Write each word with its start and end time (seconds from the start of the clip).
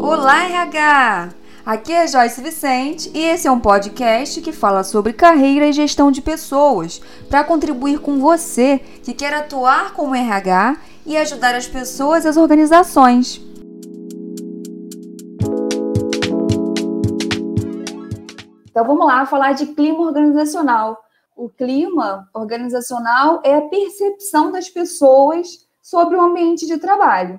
Olá, 0.00 0.44
RH! 0.44 1.28
Aqui 1.64 1.92
é 1.92 2.06
Joyce 2.06 2.40
Vicente 2.40 3.10
e 3.14 3.24
esse 3.24 3.46
é 3.46 3.50
um 3.50 3.60
podcast 3.60 4.40
que 4.40 4.52
fala 4.52 4.82
sobre 4.82 5.12
carreira 5.12 5.66
e 5.66 5.72
gestão 5.72 6.10
de 6.10 6.20
pessoas 6.20 7.00
para 7.28 7.44
contribuir 7.44 8.00
com 8.00 8.18
você 8.18 8.78
que 9.02 9.14
quer 9.14 9.32
atuar 9.34 9.92
como 9.92 10.14
RH 10.14 10.76
e 11.06 11.16
ajudar 11.16 11.54
as 11.54 11.68
pessoas 11.68 12.24
e 12.24 12.28
as 12.28 12.36
organizações. 12.36 13.40
Então 18.70 18.84
vamos 18.86 19.06
lá 19.06 19.26
falar 19.26 19.52
de 19.52 19.66
clima 19.66 20.00
organizacional. 20.00 20.98
O 21.36 21.48
clima 21.48 22.28
organizacional 22.34 23.40
é 23.44 23.54
a 23.54 23.62
percepção 23.62 24.50
das 24.50 24.68
pessoas 24.68 25.66
sobre 25.80 26.16
o 26.16 26.20
ambiente 26.20 26.66
de 26.66 26.78
trabalho. 26.78 27.38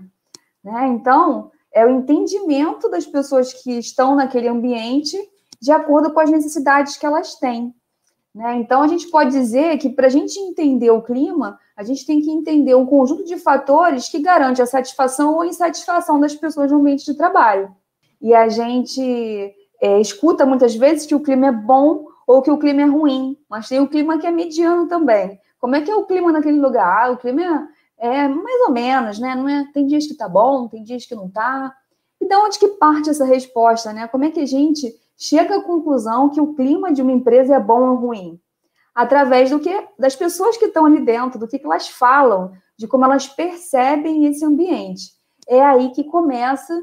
Né? 0.64 0.88
Então, 0.88 1.52
é 1.74 1.86
o 1.86 1.90
entendimento 1.90 2.90
das 2.90 3.06
pessoas 3.06 3.54
que 3.54 3.78
estão 3.78 4.16
naquele 4.16 4.48
ambiente 4.48 5.18
de 5.62 5.72
acordo 5.72 6.12
com 6.12 6.20
as 6.20 6.32
necessidades 6.32 6.98
que 6.98 7.06
elas 7.06 7.36
têm. 7.36 7.74
Né? 8.34 8.58
Então, 8.58 8.82
a 8.82 8.88
gente 8.88 9.08
pode 9.10 9.32
dizer 9.32 9.78
que 9.78 9.90
para 9.90 10.08
a 10.08 10.10
gente 10.10 10.40
entender 10.40 10.90
o 10.92 11.02
clima, 11.02 11.60
a 11.76 11.84
gente 11.84 12.06
tem 12.06 12.22
que 12.22 12.32
entender 12.32 12.76
um 12.76 12.86
conjunto 12.86 13.26
de 13.26 13.38
fatores 13.38 14.10
que 14.10 14.20
garante 14.20 14.62
a 14.62 14.66
satisfação 14.66 15.36
ou 15.36 15.46
insatisfação 15.46 16.20
das 16.20 16.36
pessoas 16.36 16.72
no 16.72 16.80
ambiente 16.80 17.06
de 17.06 17.16
trabalho. 17.16 17.74
E 18.22 18.34
a 18.34 18.50
gente 18.50 19.54
é, 19.82 20.00
escuta 20.00 20.46
muitas 20.46 20.76
vezes 20.76 21.06
que 21.06 21.16
o 21.16 21.22
clima 21.22 21.48
é 21.48 21.52
bom 21.52 22.06
ou 22.28 22.42
que 22.42 22.52
o 22.52 22.58
clima 22.58 22.82
é 22.82 22.86
ruim, 22.86 23.38
mas 23.50 23.68
tem 23.68 23.80
o 23.80 23.88
clima 23.88 24.20
que 24.20 24.28
é 24.28 24.32
mediano 24.32 24.88
também. 24.88 25.40
Como 25.60 25.76
é 25.76 25.82
que 25.82 25.90
é 25.90 25.96
o 25.96 26.06
clima 26.06 26.32
naquele 26.32 26.60
lugar? 26.60 27.06
Ah, 27.06 27.12
o 27.12 27.18
clima 27.18 27.70
é, 28.00 28.28
mais 28.30 28.62
ou 28.62 28.72
menos, 28.72 29.20
né? 29.20 29.36
Não 29.36 29.48
é, 29.48 29.70
tem 29.74 29.86
dias 29.86 30.08
que 30.08 30.14
tá 30.14 30.28
bom, 30.28 30.68
tem 30.70 30.84
dias 30.84 31.06
que 31.06 31.14
não 31.14 31.30
tá. 31.30 31.76
E 32.20 32.26
de 32.26 32.36
onde 32.36 32.58
que 32.58 32.68
parte 32.70 33.10
essa 33.10 33.26
resposta, 33.26 33.92
né? 33.92 34.08
Como 34.08 34.24
é 34.24 34.32
que 34.32 34.40
a 34.40 34.46
gente 34.46 34.96
chega 35.18 35.58
à 35.58 35.64
conclusão 35.64 36.30
que 36.30 36.40
o 36.40 36.54
clima 36.54 36.94
de 36.94 37.02
uma 37.02 37.12
empresa 37.12 37.56
é 37.56 37.60
bom 37.60 37.90
ou 37.90 37.96
ruim? 37.96 38.40
Através 38.96 39.50
do 39.50 39.60
que 39.60 39.88
das 39.98 40.16
pessoas 40.16 40.58
que 40.58 40.66
estão 40.66 40.86
ali 40.86 41.02
dentro, 41.02 41.38
do 41.38 41.48
que, 41.48 41.60
que 41.60 41.66
elas 41.66 41.90
falam, 41.90 42.54
de 42.78 42.88
como 42.88 43.04
elas 43.04 43.28
percebem 43.28 44.26
esse 44.26 44.46
ambiente. 44.46 45.12
É 45.48 45.62
aí 45.62 45.92
que 45.92 46.04
começa 46.06 46.74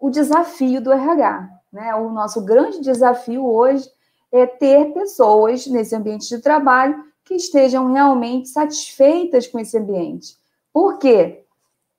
o 0.00 0.10
desafio 0.10 0.80
do 0.80 0.92
RH. 0.92 1.48
Né? 1.72 1.94
O 1.96 2.10
nosso 2.10 2.44
grande 2.44 2.80
desafio 2.80 3.44
hoje 3.44 3.88
é 4.30 4.46
ter 4.46 4.92
pessoas 4.92 5.66
nesse 5.66 5.94
ambiente 5.94 6.28
de 6.28 6.40
trabalho 6.40 7.04
que 7.24 7.34
estejam 7.34 7.92
realmente 7.92 8.48
satisfeitas 8.48 9.46
com 9.46 9.58
esse 9.58 9.76
ambiente. 9.76 10.41
Por 10.72 10.98
quê? 10.98 11.44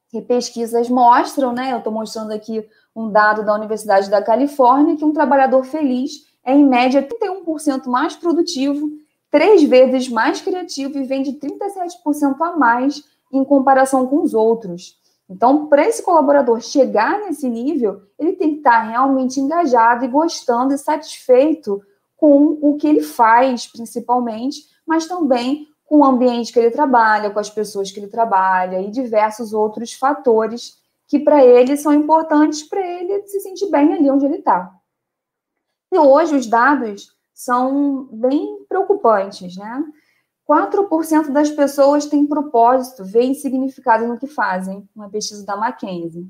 Porque 0.03 0.25
pesquisas 0.25 0.89
mostram, 0.89 1.53
né? 1.53 1.71
Eu 1.73 1.77
estou 1.79 1.93
mostrando 1.93 2.31
aqui 2.31 2.67
um 2.95 3.09
dado 3.09 3.43
da 3.43 3.53
Universidade 3.53 4.09
da 4.09 4.21
Califórnia, 4.21 4.95
que 4.95 5.05
um 5.05 5.13
trabalhador 5.13 5.63
feliz 5.63 6.27
é, 6.43 6.53
em 6.53 6.66
média, 6.66 7.07
31% 7.07 7.88
mais 7.88 8.16
produtivo, 8.16 8.89
três 9.31 9.63
vezes 9.63 10.09
mais 10.09 10.41
criativo 10.41 10.97
e 10.99 11.05
vende 11.05 11.33
37% 11.33 12.39
a 12.41 12.55
mais 12.57 13.03
em 13.31 13.44
comparação 13.44 14.05
com 14.05 14.21
os 14.21 14.33
outros. 14.33 15.01
Então, 15.29 15.67
para 15.67 15.88
esse 15.88 16.03
colaborador 16.03 16.61
chegar 16.61 17.19
nesse 17.21 17.49
nível, 17.49 18.01
ele 18.19 18.33
tem 18.33 18.51
que 18.51 18.57
estar 18.57 18.81
realmente 18.81 19.39
engajado 19.39 20.05
e 20.05 20.07
gostando 20.07 20.73
e 20.73 20.77
satisfeito 20.77 21.81
com 22.16 22.59
o 22.61 22.75
que 22.75 22.88
ele 22.88 23.01
faz, 23.01 23.66
principalmente, 23.66 24.61
mas 24.85 25.07
também 25.07 25.67
com 25.85 25.99
o 25.99 26.05
ambiente 26.05 26.51
que 26.51 26.59
ele 26.59 26.71
trabalha, 26.71 27.29
com 27.29 27.39
as 27.39 27.49
pessoas 27.49 27.91
que 27.91 27.99
ele 27.99 28.07
trabalha 28.07 28.81
e 28.81 28.89
diversos 28.89 29.53
outros 29.53 29.93
fatores 29.93 30.81
que 31.07 31.19
para 31.19 31.43
ele 31.43 31.77
são 31.77 31.93
importantes 31.93 32.63
para 32.63 32.81
ele 32.81 33.27
se 33.27 33.39
sentir 33.39 33.69
bem 33.69 33.93
ali 33.93 34.09
onde 34.09 34.25
ele 34.25 34.37
está. 34.37 34.73
E 35.91 35.97
hoje 35.99 36.35
os 36.35 36.47
dados 36.47 37.15
são 37.33 38.05
bem 38.11 38.65
preocupantes, 38.67 39.55
né? 39.57 39.83
4% 40.49 41.29
das 41.31 41.49
pessoas 41.49 42.05
têm 42.05 42.25
propósito, 42.25 43.03
veem 43.03 43.33
significado 43.33 44.07
no 44.07 44.17
que 44.17 44.27
fazem, 44.27 44.88
uma 44.95 45.09
pesquisa 45.09 45.45
da 45.45 45.55
McKinsey. 45.55 46.27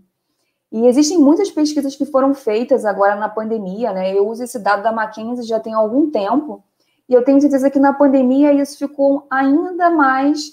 E 0.71 0.87
existem 0.87 1.17
muitas 1.17 1.51
pesquisas 1.51 1.95
que 1.95 2.05
foram 2.05 2.33
feitas 2.33 2.83
agora 2.83 3.15
na 3.15 3.29
pandemia, 3.29 3.93
né? 3.93 4.11
Eu 4.15 4.27
uso 4.27 4.43
esse 4.43 4.59
dado 4.59 4.83
da 4.83 4.91
McKinsey 4.91 5.45
já 5.45 5.59
tem 5.59 5.73
algum 5.73 6.09
tempo, 6.09 6.63
e 7.07 7.13
eu 7.13 7.23
tenho 7.23 7.41
certeza 7.41 7.69
que 7.69 7.79
na 7.79 7.93
pandemia 7.93 8.53
isso 8.53 8.77
ficou 8.77 9.27
ainda 9.29 9.89
mais 9.89 10.51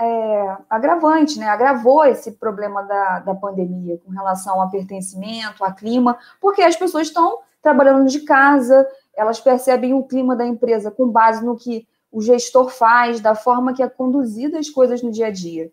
é, 0.00 0.56
agravante, 0.70 1.38
né? 1.38 1.48
Agravou 1.48 2.04
esse 2.04 2.32
problema 2.32 2.82
da, 2.82 3.20
da 3.20 3.34
pandemia 3.34 4.00
com 4.04 4.10
relação 4.10 4.60
ao 4.60 4.70
pertencimento, 4.70 5.64
a 5.64 5.72
clima, 5.72 6.16
porque 6.40 6.62
as 6.62 6.76
pessoas 6.76 7.08
estão 7.08 7.40
trabalhando 7.62 8.08
de 8.08 8.20
casa, 8.20 8.86
elas 9.14 9.40
percebem 9.40 9.92
o 9.92 10.04
clima 10.04 10.34
da 10.34 10.46
empresa 10.46 10.90
com 10.90 11.08
base 11.08 11.44
no 11.44 11.56
que 11.56 11.86
o 12.10 12.22
gestor 12.22 12.70
faz, 12.70 13.20
da 13.20 13.34
forma 13.34 13.74
que 13.74 13.82
é 13.82 13.88
conduzida 13.88 14.58
as 14.58 14.70
coisas 14.70 15.02
no 15.02 15.10
dia 15.10 15.26
a 15.26 15.30
dia. 15.30 15.70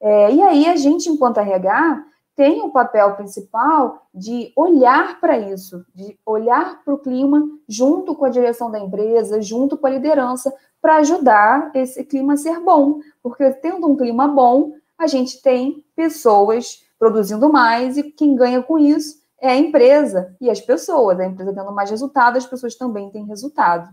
É, 0.00 0.32
e 0.32 0.42
aí 0.42 0.66
a 0.66 0.76
gente, 0.76 1.08
enquanto 1.08 1.38
RH, 1.38 2.04
tem 2.38 2.62
o 2.62 2.70
papel 2.70 3.16
principal 3.16 4.06
de 4.14 4.52
olhar 4.54 5.20
para 5.20 5.36
isso, 5.36 5.84
de 5.92 6.16
olhar 6.24 6.84
para 6.84 6.94
o 6.94 6.98
clima 6.98 7.42
junto 7.68 8.14
com 8.14 8.24
a 8.24 8.28
direção 8.28 8.70
da 8.70 8.78
empresa, 8.78 9.42
junto 9.42 9.76
com 9.76 9.88
a 9.88 9.90
liderança, 9.90 10.54
para 10.80 10.98
ajudar 10.98 11.72
esse 11.74 12.04
clima 12.04 12.34
a 12.34 12.36
ser 12.36 12.60
bom. 12.60 13.00
Porque 13.20 13.50
tendo 13.54 13.88
um 13.88 13.96
clima 13.96 14.28
bom, 14.28 14.74
a 14.96 15.08
gente 15.08 15.42
tem 15.42 15.84
pessoas 15.96 16.84
produzindo 16.96 17.52
mais 17.52 17.96
e 17.96 18.04
quem 18.04 18.36
ganha 18.36 18.62
com 18.62 18.78
isso 18.78 19.18
é 19.40 19.48
a 19.48 19.56
empresa 19.56 20.36
e 20.40 20.48
as 20.48 20.60
pessoas. 20.60 21.18
A 21.18 21.26
empresa 21.26 21.52
tendo 21.52 21.72
mais 21.72 21.90
resultado, 21.90 22.38
as 22.38 22.46
pessoas 22.46 22.76
também 22.76 23.10
têm 23.10 23.26
resultado. 23.26 23.90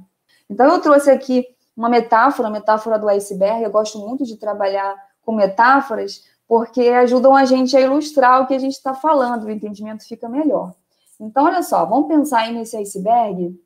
Então, 0.48 0.68
eu 0.68 0.80
trouxe 0.80 1.10
aqui 1.10 1.48
uma 1.76 1.90
metáfora, 1.90 2.48
a 2.48 2.52
metáfora 2.52 3.00
do 3.00 3.10
iceberg. 3.10 3.64
Eu 3.64 3.72
gosto 3.72 3.98
muito 3.98 4.24
de 4.24 4.38
trabalhar 4.38 4.96
com 5.24 5.34
metáforas, 5.34 6.22
porque 6.48 6.82
ajudam 6.90 7.36
a 7.36 7.46
gente 7.46 7.76
a 7.76 7.82
ilustrar 7.82 8.42
o 8.42 8.48
que 8.48 8.54
a 8.54 8.60
gente 8.60 8.74
está 8.74 8.94
falando, 8.94 9.46
o 9.46 9.52
entendimento 9.52 10.08
fica 10.08 10.30
melhor. 10.30 10.74
Então, 11.20 11.46
olha 11.46 11.64
só, 11.64 11.86
vamos 11.86 12.08
pensar 12.08 12.52
nesse 12.52 12.78
iceberg 12.78 13.58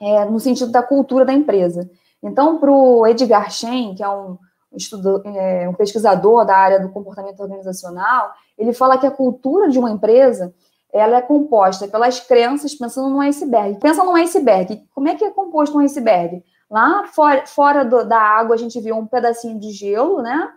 é, 0.00 0.24
no 0.24 0.40
sentido 0.40 0.72
da 0.72 0.82
cultura 0.82 1.24
da 1.24 1.32
empresa. 1.32 1.88
Então, 2.22 2.58
para 2.58 2.70
o 2.70 3.06
Edgar 3.06 3.50
Chen, 3.50 3.94
que 3.94 4.02
é 4.02 4.08
um, 4.08 4.38
estudo, 4.72 5.22
é, 5.24 5.68
um 5.68 5.74
pesquisador 5.74 6.44
da 6.44 6.56
área 6.56 6.80
do 6.80 6.90
comportamento 6.90 7.40
organizacional, 7.40 8.32
ele 8.58 8.72
fala 8.72 8.98
que 8.98 9.06
a 9.06 9.10
cultura 9.10 9.68
de 9.68 9.78
uma 9.78 9.90
empresa 9.90 10.54
ela 10.92 11.16
é 11.16 11.22
composta 11.22 11.88
pelas 11.88 12.20
crenças, 12.20 12.74
pensando 12.74 13.08
num 13.08 13.20
iceberg. 13.20 13.78
Pensa 13.80 14.04
num 14.04 14.14
iceberg. 14.14 14.84
Como 14.94 15.08
é 15.08 15.14
que 15.14 15.24
é 15.24 15.30
composto 15.30 15.76
um 15.76 15.80
iceberg? 15.80 16.44
Lá 16.70 17.06
fora, 17.06 17.46
fora 17.46 17.84
do, 17.84 18.04
da 18.04 18.20
água, 18.20 18.54
a 18.54 18.58
gente 18.58 18.78
vê 18.78 18.92
um 18.92 19.06
pedacinho 19.06 19.58
de 19.58 19.70
gelo, 19.70 20.20
né? 20.20 20.52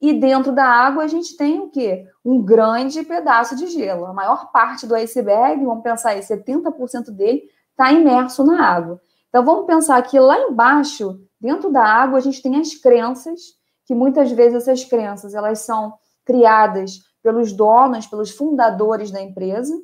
E 0.00 0.14
dentro 0.14 0.52
da 0.52 0.64
água, 0.64 1.04
a 1.04 1.08
gente 1.08 1.36
tem 1.36 1.60
o 1.60 1.68
quê? 1.68 2.06
Um 2.24 2.42
grande 2.42 3.02
pedaço 3.02 3.54
de 3.54 3.66
gelo. 3.66 4.06
A 4.06 4.14
maior 4.14 4.50
parte 4.50 4.86
do 4.86 4.94
iceberg, 4.94 5.62
vamos 5.64 5.82
pensar 5.82 6.10
aí, 6.10 6.20
70% 6.20 7.10
dele 7.10 7.42
está 7.70 7.92
imerso 7.92 8.42
na 8.44 8.64
água. 8.64 9.00
Então, 9.28 9.44
vamos 9.44 9.66
pensar 9.66 10.00
que 10.02 10.18
lá 10.18 10.38
embaixo, 10.38 11.20
dentro 11.40 11.70
da 11.70 11.84
água, 11.84 12.18
a 12.18 12.20
gente 12.20 12.42
tem 12.42 12.58
as 12.58 12.74
crenças, 12.74 13.40
que 13.86 13.94
muitas 13.94 14.30
vezes 14.32 14.54
essas 14.54 14.84
crenças, 14.84 15.34
elas 15.34 15.60
são 15.60 15.92
criadas 16.24 17.00
pelos 17.22 17.52
donos, 17.52 18.06
pelos 18.06 18.30
fundadores 18.30 19.10
da 19.10 19.20
empresa. 19.20 19.74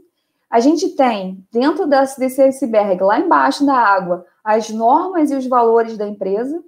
A 0.49 0.61
gente 0.61 0.91
tem, 0.91 1.47
dentro 1.53 1.87
desse, 1.87 2.43
iceberg, 2.43 3.03
lá 3.03 3.19
embaixo 3.19 3.67
da 3.67 3.75
água, 3.75 4.25
as 4.43 4.71
normas 4.71 5.31
e 5.31 5.37
os 5.37 5.47
valores 5.47 5.99
da 5.99 6.09
empresa, 6.09 6.63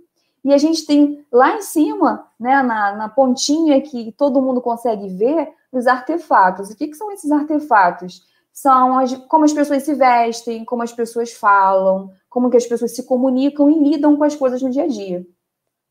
e 0.49 0.55
a 0.55 0.57
gente 0.57 0.87
tem 0.87 1.27
lá 1.31 1.57
em 1.57 1.61
cima, 1.61 2.27
né, 2.41 2.63
na, 2.63 2.97
na 2.97 3.09
pontinha 3.11 3.83
que 3.83 4.13
todo 4.13 4.41
mundo 4.41 4.63
consegue 4.63 5.07
ver, 5.09 5.53
os 5.71 5.87
artefatos. 5.87 6.71
O 6.71 6.75
que, 6.75 6.89
que 6.89 6.97
são 6.97 7.13
esses 7.13 7.31
artefatos? 7.31 8.27
São 8.51 8.99
as, 8.99 9.15
como 9.29 9.45
as 9.45 9.53
pessoas 9.53 9.83
se 9.83 9.93
vestem, 9.93 10.65
como 10.65 10.83
as 10.83 10.91
pessoas 10.91 11.35
falam, 11.35 12.11
como 12.31 12.49
que 12.49 12.57
as 12.57 12.65
pessoas 12.65 12.97
se 12.97 13.03
comunicam 13.03 13.69
e 13.69 13.79
lidam 13.91 14.17
com 14.17 14.25
as 14.25 14.35
coisas 14.35 14.63
no 14.63 14.71
dia 14.71 14.85
a 14.85 14.89
dia. 14.89 15.27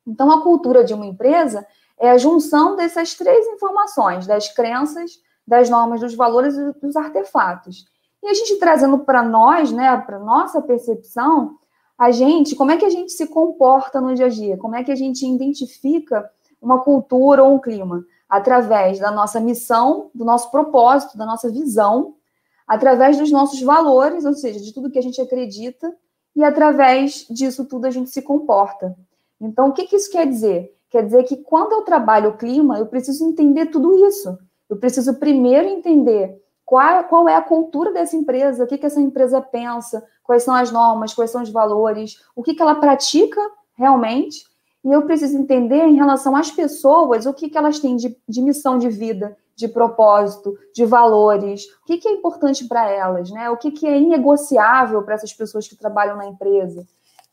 Então, 0.08 0.32
a 0.32 0.42
cultura 0.42 0.84
de 0.84 0.92
uma 0.92 1.06
empresa 1.06 1.64
é 2.00 2.10
a 2.10 2.18
junção 2.18 2.76
dessas 2.76 3.14
três 3.14 3.46
informações, 3.46 4.26
das 4.26 4.52
crenças, 4.52 5.20
das 5.46 5.70
normas, 5.70 6.02
dos 6.02 6.16
valores 6.16 6.56
e 6.58 6.74
dos 6.82 6.96
artefatos. 6.96 7.86
E 8.24 8.28
a 8.28 8.34
gente 8.34 8.58
trazendo 8.58 8.98
para 8.98 9.22
nós, 9.22 9.72
né, 9.72 9.96
para 10.04 10.18
nossa 10.18 10.60
percepção, 10.64 11.60
a 11.98 12.12
gente, 12.12 12.56
como 12.56 12.72
é 12.72 12.78
que 12.78 12.86
a 12.86 12.90
gente 12.90 13.12
se 13.12 13.28
comporta 13.28 14.00
no 14.00 14.14
dia 14.14 14.28
a 14.28 14.30
dia? 14.30 14.58
Como 14.58 14.76
é 14.76 14.84
que 14.84 14.92
a 14.92 14.96
gente 14.96 15.26
identifica 15.26 16.30
uma 16.62 16.80
cultura 16.80 17.44
ou 17.44 17.56
um 17.56 17.60
clima? 17.60 18.06
Através 18.30 19.00
da 19.00 19.10
nossa 19.10 19.40
missão, 19.40 20.12
do 20.14 20.24
nosso 20.24 20.52
propósito, 20.52 21.18
da 21.18 21.26
nossa 21.26 21.50
visão, 21.50 22.16
através 22.68 23.18
dos 23.18 23.32
nossos 23.32 23.62
valores, 23.62 24.26
ou 24.26 24.34
seja, 24.34 24.60
de 24.60 24.74
tudo 24.74 24.92
que 24.92 25.00
a 25.00 25.02
gente 25.02 25.20
acredita, 25.20 25.92
e 26.36 26.44
através 26.44 27.26
disso 27.30 27.66
tudo 27.66 27.86
a 27.86 27.92
gente 27.92 28.12
se 28.12 28.22
comporta. 28.22 28.96
Então, 29.42 29.70
o 29.70 29.74
que, 29.74 29.86
que 29.86 29.96
isso 29.96 30.12
quer 30.12 30.28
dizer? 30.28 30.72
Quer 30.90 31.04
dizer 31.04 31.24
que 31.24 31.38
quando 31.38 31.72
eu 31.72 31.82
trabalho 31.82 32.32
o 32.32 32.38
clima, 32.38 32.78
eu 32.78 32.86
preciso 32.86 33.28
entender 33.28 33.68
tudo 33.68 34.08
isso. 34.08 34.38
Eu 34.70 34.78
preciso 34.78 35.16
primeiro 35.16 35.68
entender 35.68 36.40
qual, 36.66 37.04
qual 37.06 37.30
é 37.30 37.36
a 37.36 37.42
cultura 37.42 37.92
dessa 37.92 38.16
empresa, 38.16 38.64
o 38.64 38.68
que, 38.68 38.78
que 38.78 38.86
essa 38.86 39.00
empresa 39.00 39.42
pensa, 39.42 40.04
quais 40.28 40.44
são 40.44 40.54
as 40.54 40.72
normas, 40.72 41.14
quais 41.14 41.32
são 41.32 41.42
os 41.42 41.50
valores, 41.50 42.22
o 42.36 42.44
que, 42.44 42.54
que 42.54 42.62
ela 42.62 42.76
pratica 42.76 43.42
realmente. 43.76 44.46
E 44.84 44.92
eu 44.92 45.04
preciso 45.04 45.38
entender 45.38 45.84
em 45.84 45.96
relação 45.96 46.36
às 46.36 46.52
pessoas 46.52 47.26
o 47.26 47.34
que, 47.34 47.50
que 47.50 47.58
elas 47.58 47.80
têm 47.80 47.96
de, 47.96 48.16
de 48.28 48.42
missão 48.42 48.78
de 48.78 48.90
vida, 48.90 49.36
de 49.56 49.68
propósito, 49.68 50.56
de 50.74 50.86
valores, 50.86 51.66
o 51.82 51.86
que, 51.86 51.98
que 51.98 52.08
é 52.08 52.12
importante 52.12 52.68
para 52.68 52.88
elas, 52.92 53.32
né? 53.32 53.50
O 53.50 53.58
que, 53.58 53.72
que 53.72 53.88
é 53.88 53.98
inegociável 53.98 55.02
para 55.02 55.16
essas 55.16 55.34
pessoas 55.34 55.68
que 55.68 55.76
trabalham 55.76 56.16
na 56.16 56.28
empresa? 56.28 56.86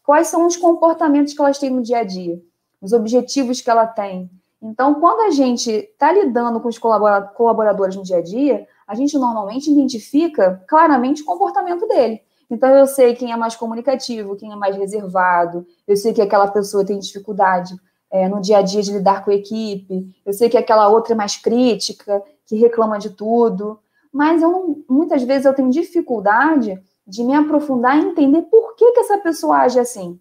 Quais 0.03 0.29
são 0.29 0.47
os 0.47 0.57
comportamentos 0.57 1.35
que 1.35 1.43
elas 1.43 1.59
têm 1.59 1.71
no 1.71 1.83
dia 1.83 1.99
a 1.99 2.05
dia, 2.05 2.41
os 2.81 2.93
objetivos 2.93 3.61
que 3.61 3.71
ela 3.71 3.87
tem. 3.87 4.31
Então, 4.61 4.95
quando 4.95 5.21
a 5.21 5.31
gente 5.31 5.71
está 5.71 6.13
lidando 6.13 6.61
com 6.61 6.69
os 6.69 6.79
colaboradores 6.79 7.97
no 7.97 8.03
dia 8.03 8.19
a 8.19 8.23
dia, 8.23 8.67
a 8.87 8.95
gente 8.95 9.17
normalmente 9.19 9.71
identifica 9.71 10.63
claramente 10.69 11.23
o 11.23 11.25
comportamento 11.25 11.87
dele. 11.89 12.23
Então, 12.51 12.71
eu 12.71 12.87
sei 12.87 13.15
quem 13.15 13.33
é 13.33 13.37
mais 13.37 13.57
comunicativo, 13.57 14.37
quem 14.37 14.53
é 14.53 14.57
mais 14.57 14.77
reservado, 14.77 15.67
eu 15.87 15.97
sei 15.97 16.13
que 16.13 16.23
aquela 16.23 16.49
pessoa 16.49 16.85
tem 16.85 16.99
dificuldade 16.99 17.75
é, 18.11 18.29
no 18.29 18.41
dia 18.41 18.59
a 18.59 18.63
dia 18.63 18.81
de 18.81 18.93
lidar 18.93 19.25
com 19.25 19.31
a 19.31 19.35
equipe. 19.35 20.15
Eu 20.25 20.33
sei 20.33 20.49
que 20.49 20.57
aquela 20.57 20.89
outra 20.89 21.15
é 21.15 21.17
mais 21.17 21.37
crítica, 21.37 22.23
que 22.47 22.57
reclama 22.57 22.99
de 22.99 23.11
tudo, 23.11 23.79
mas 24.13 24.41
eu 24.41 24.85
muitas 24.89 25.23
vezes 25.25 25.45
eu 25.45 25.55
tenho 25.55 25.71
dificuldade 25.71 26.81
de 27.07 27.25
me 27.25 27.35
aprofundar 27.35 27.99
e 27.99 28.07
entender 28.07 28.43
por 28.43 28.77
que, 28.77 28.93
que 28.93 29.01
essa 29.01 29.19
pessoa 29.19 29.59
age 29.59 29.81
assim. 29.81 30.21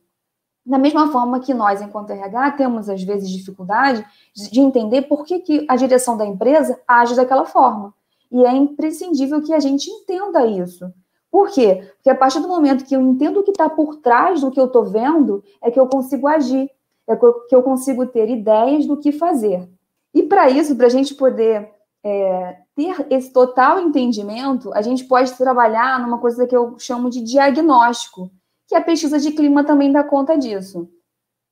Da 0.65 0.79
mesma 0.79 1.11
forma 1.11 1.39
que 1.39 1.53
nós, 1.53 1.81
enquanto 1.81 2.09
RH, 2.09 2.51
temos 2.51 2.89
às 2.89 3.03
vezes 3.03 3.29
dificuldade 3.29 4.05
de 4.33 4.59
entender 4.59 5.03
por 5.03 5.25
que, 5.25 5.39
que 5.39 5.65
a 5.69 5.75
direção 5.75 6.17
da 6.17 6.25
empresa 6.25 6.79
age 6.87 7.15
daquela 7.15 7.45
forma. 7.45 7.93
E 8.31 8.43
é 8.45 8.51
imprescindível 8.51 9.43
que 9.43 9.53
a 9.53 9.59
gente 9.59 9.89
entenda 9.89 10.45
isso. 10.47 10.91
Por 11.33 11.49
quê? 11.49 11.83
Porque 11.95 12.11
a 12.11 12.15
partir 12.15 12.39
do 12.41 12.47
momento 12.47 12.85
que 12.85 12.95
eu 12.95 13.01
entendo 13.01 13.39
o 13.39 13.43
que 13.43 13.49
está 13.49 13.67
por 13.67 13.95
trás 13.95 14.41
do 14.41 14.51
que 14.51 14.59
eu 14.59 14.65
estou 14.65 14.85
vendo, 14.85 15.43
é 15.63 15.71
que 15.71 15.79
eu 15.79 15.87
consigo 15.87 16.27
agir 16.27 16.69
é 17.07 17.15
que 17.15 17.55
eu 17.55 17.63
consigo 17.63 18.05
ter 18.05 18.29
ideias 18.29 18.85
do 18.85 18.95
que 18.95 19.11
fazer. 19.11 19.67
E 20.13 20.21
para 20.23 20.49
isso, 20.49 20.75
para 20.75 20.85
a 20.85 20.89
gente 20.89 21.15
poder 21.15 21.69
é, 22.03 22.57
ter 22.75 23.07
esse 23.09 23.33
total 23.33 23.79
entendimento, 23.79 24.71
a 24.75 24.81
gente 24.83 25.05
pode 25.05 25.33
trabalhar 25.33 25.99
numa 25.99 26.19
coisa 26.19 26.45
que 26.45 26.55
eu 26.55 26.77
chamo 26.77 27.09
de 27.09 27.21
diagnóstico, 27.21 28.31
que 28.67 28.75
a 28.75 28.81
pesquisa 28.81 29.19
de 29.19 29.31
clima 29.31 29.63
também 29.63 29.91
dá 29.91 30.03
conta 30.03 30.37
disso. 30.37 30.87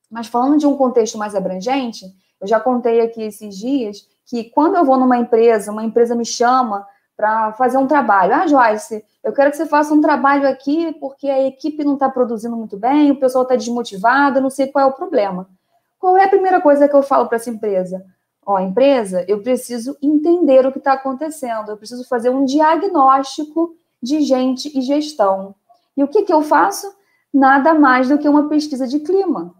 Mas 0.08 0.28
falando 0.28 0.58
de 0.58 0.66
um 0.66 0.76
contexto 0.76 1.18
mais 1.18 1.34
abrangente, 1.34 2.06
eu 2.40 2.46
já 2.46 2.60
contei 2.60 3.00
aqui 3.00 3.22
esses 3.24 3.58
dias 3.58 4.08
que 4.24 4.44
quando 4.44 4.76
eu 4.76 4.84
vou 4.84 4.96
numa 4.96 5.18
empresa, 5.18 5.72
uma 5.72 5.84
empresa 5.84 6.14
me 6.14 6.24
chama 6.24 6.86
para 7.22 7.52
fazer 7.52 7.78
um 7.78 7.86
trabalho. 7.86 8.34
Ah, 8.34 8.48
Joyce, 8.48 9.04
eu 9.22 9.32
quero 9.32 9.52
que 9.52 9.56
você 9.56 9.64
faça 9.64 9.94
um 9.94 10.00
trabalho 10.00 10.48
aqui 10.48 10.92
porque 10.94 11.30
a 11.30 11.46
equipe 11.46 11.84
não 11.84 11.94
está 11.94 12.08
produzindo 12.08 12.56
muito 12.56 12.76
bem, 12.76 13.12
o 13.12 13.20
pessoal 13.20 13.44
está 13.44 13.54
desmotivado, 13.54 14.40
não 14.40 14.50
sei 14.50 14.66
qual 14.66 14.84
é 14.84 14.88
o 14.88 14.92
problema. 14.92 15.48
Qual 16.00 16.16
é 16.16 16.24
a 16.24 16.28
primeira 16.28 16.60
coisa 16.60 16.88
que 16.88 16.96
eu 16.96 17.02
falo 17.04 17.28
para 17.28 17.36
essa 17.36 17.48
empresa? 17.48 18.04
Ó, 18.44 18.58
empresa, 18.58 19.24
eu 19.28 19.40
preciso 19.40 19.96
entender 20.02 20.66
o 20.66 20.72
que 20.72 20.78
está 20.78 20.94
acontecendo, 20.94 21.70
eu 21.70 21.76
preciso 21.76 22.04
fazer 22.08 22.28
um 22.28 22.44
diagnóstico 22.44 23.72
de 24.02 24.20
gente 24.22 24.76
e 24.76 24.82
gestão. 24.82 25.54
E 25.96 26.02
o 26.02 26.08
que, 26.08 26.22
que 26.22 26.32
eu 26.32 26.42
faço? 26.42 26.92
Nada 27.32 27.72
mais 27.72 28.08
do 28.08 28.18
que 28.18 28.28
uma 28.28 28.48
pesquisa 28.48 28.88
de 28.88 28.98
clima. 28.98 29.54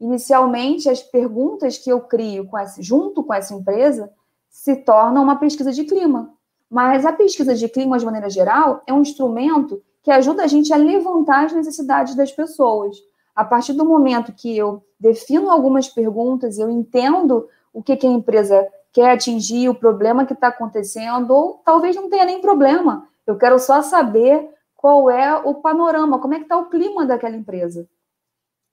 Inicialmente, 0.00 0.88
as 0.88 1.02
perguntas 1.02 1.76
que 1.76 1.90
eu 1.92 2.00
crio 2.00 2.46
com 2.46 2.56
essa, 2.56 2.82
junto 2.82 3.22
com 3.22 3.34
essa 3.34 3.52
empresa 3.52 4.10
se 4.48 4.76
tornam 4.76 5.22
uma 5.22 5.36
pesquisa 5.36 5.72
de 5.72 5.84
clima. 5.84 6.32
Mas 6.72 7.04
a 7.04 7.12
pesquisa 7.12 7.54
de 7.54 7.68
clima, 7.68 7.98
de 7.98 8.04
maneira 8.06 8.30
geral, 8.30 8.82
é 8.86 8.94
um 8.94 9.02
instrumento 9.02 9.82
que 10.02 10.10
ajuda 10.10 10.42
a 10.42 10.46
gente 10.46 10.72
a 10.72 10.76
levantar 10.78 11.44
as 11.44 11.52
necessidades 11.52 12.14
das 12.14 12.32
pessoas. 12.32 12.96
A 13.36 13.44
partir 13.44 13.74
do 13.74 13.84
momento 13.84 14.32
que 14.32 14.56
eu 14.56 14.82
defino 14.98 15.50
algumas 15.50 15.86
perguntas, 15.86 16.58
eu 16.58 16.70
entendo 16.70 17.46
o 17.74 17.82
que, 17.82 17.94
que 17.94 18.06
a 18.06 18.10
empresa 18.10 18.66
quer 18.90 19.10
atingir, 19.10 19.68
o 19.68 19.74
problema 19.74 20.24
que 20.24 20.32
está 20.32 20.48
acontecendo, 20.48 21.30
ou 21.32 21.60
talvez 21.62 21.94
não 21.94 22.08
tenha 22.08 22.24
nem 22.24 22.40
problema. 22.40 23.06
Eu 23.26 23.36
quero 23.36 23.58
só 23.58 23.82
saber 23.82 24.48
qual 24.74 25.10
é 25.10 25.36
o 25.44 25.56
panorama, 25.56 26.20
como 26.20 26.32
é 26.32 26.38
que 26.38 26.44
está 26.44 26.56
o 26.56 26.70
clima 26.70 27.04
daquela 27.04 27.36
empresa. 27.36 27.86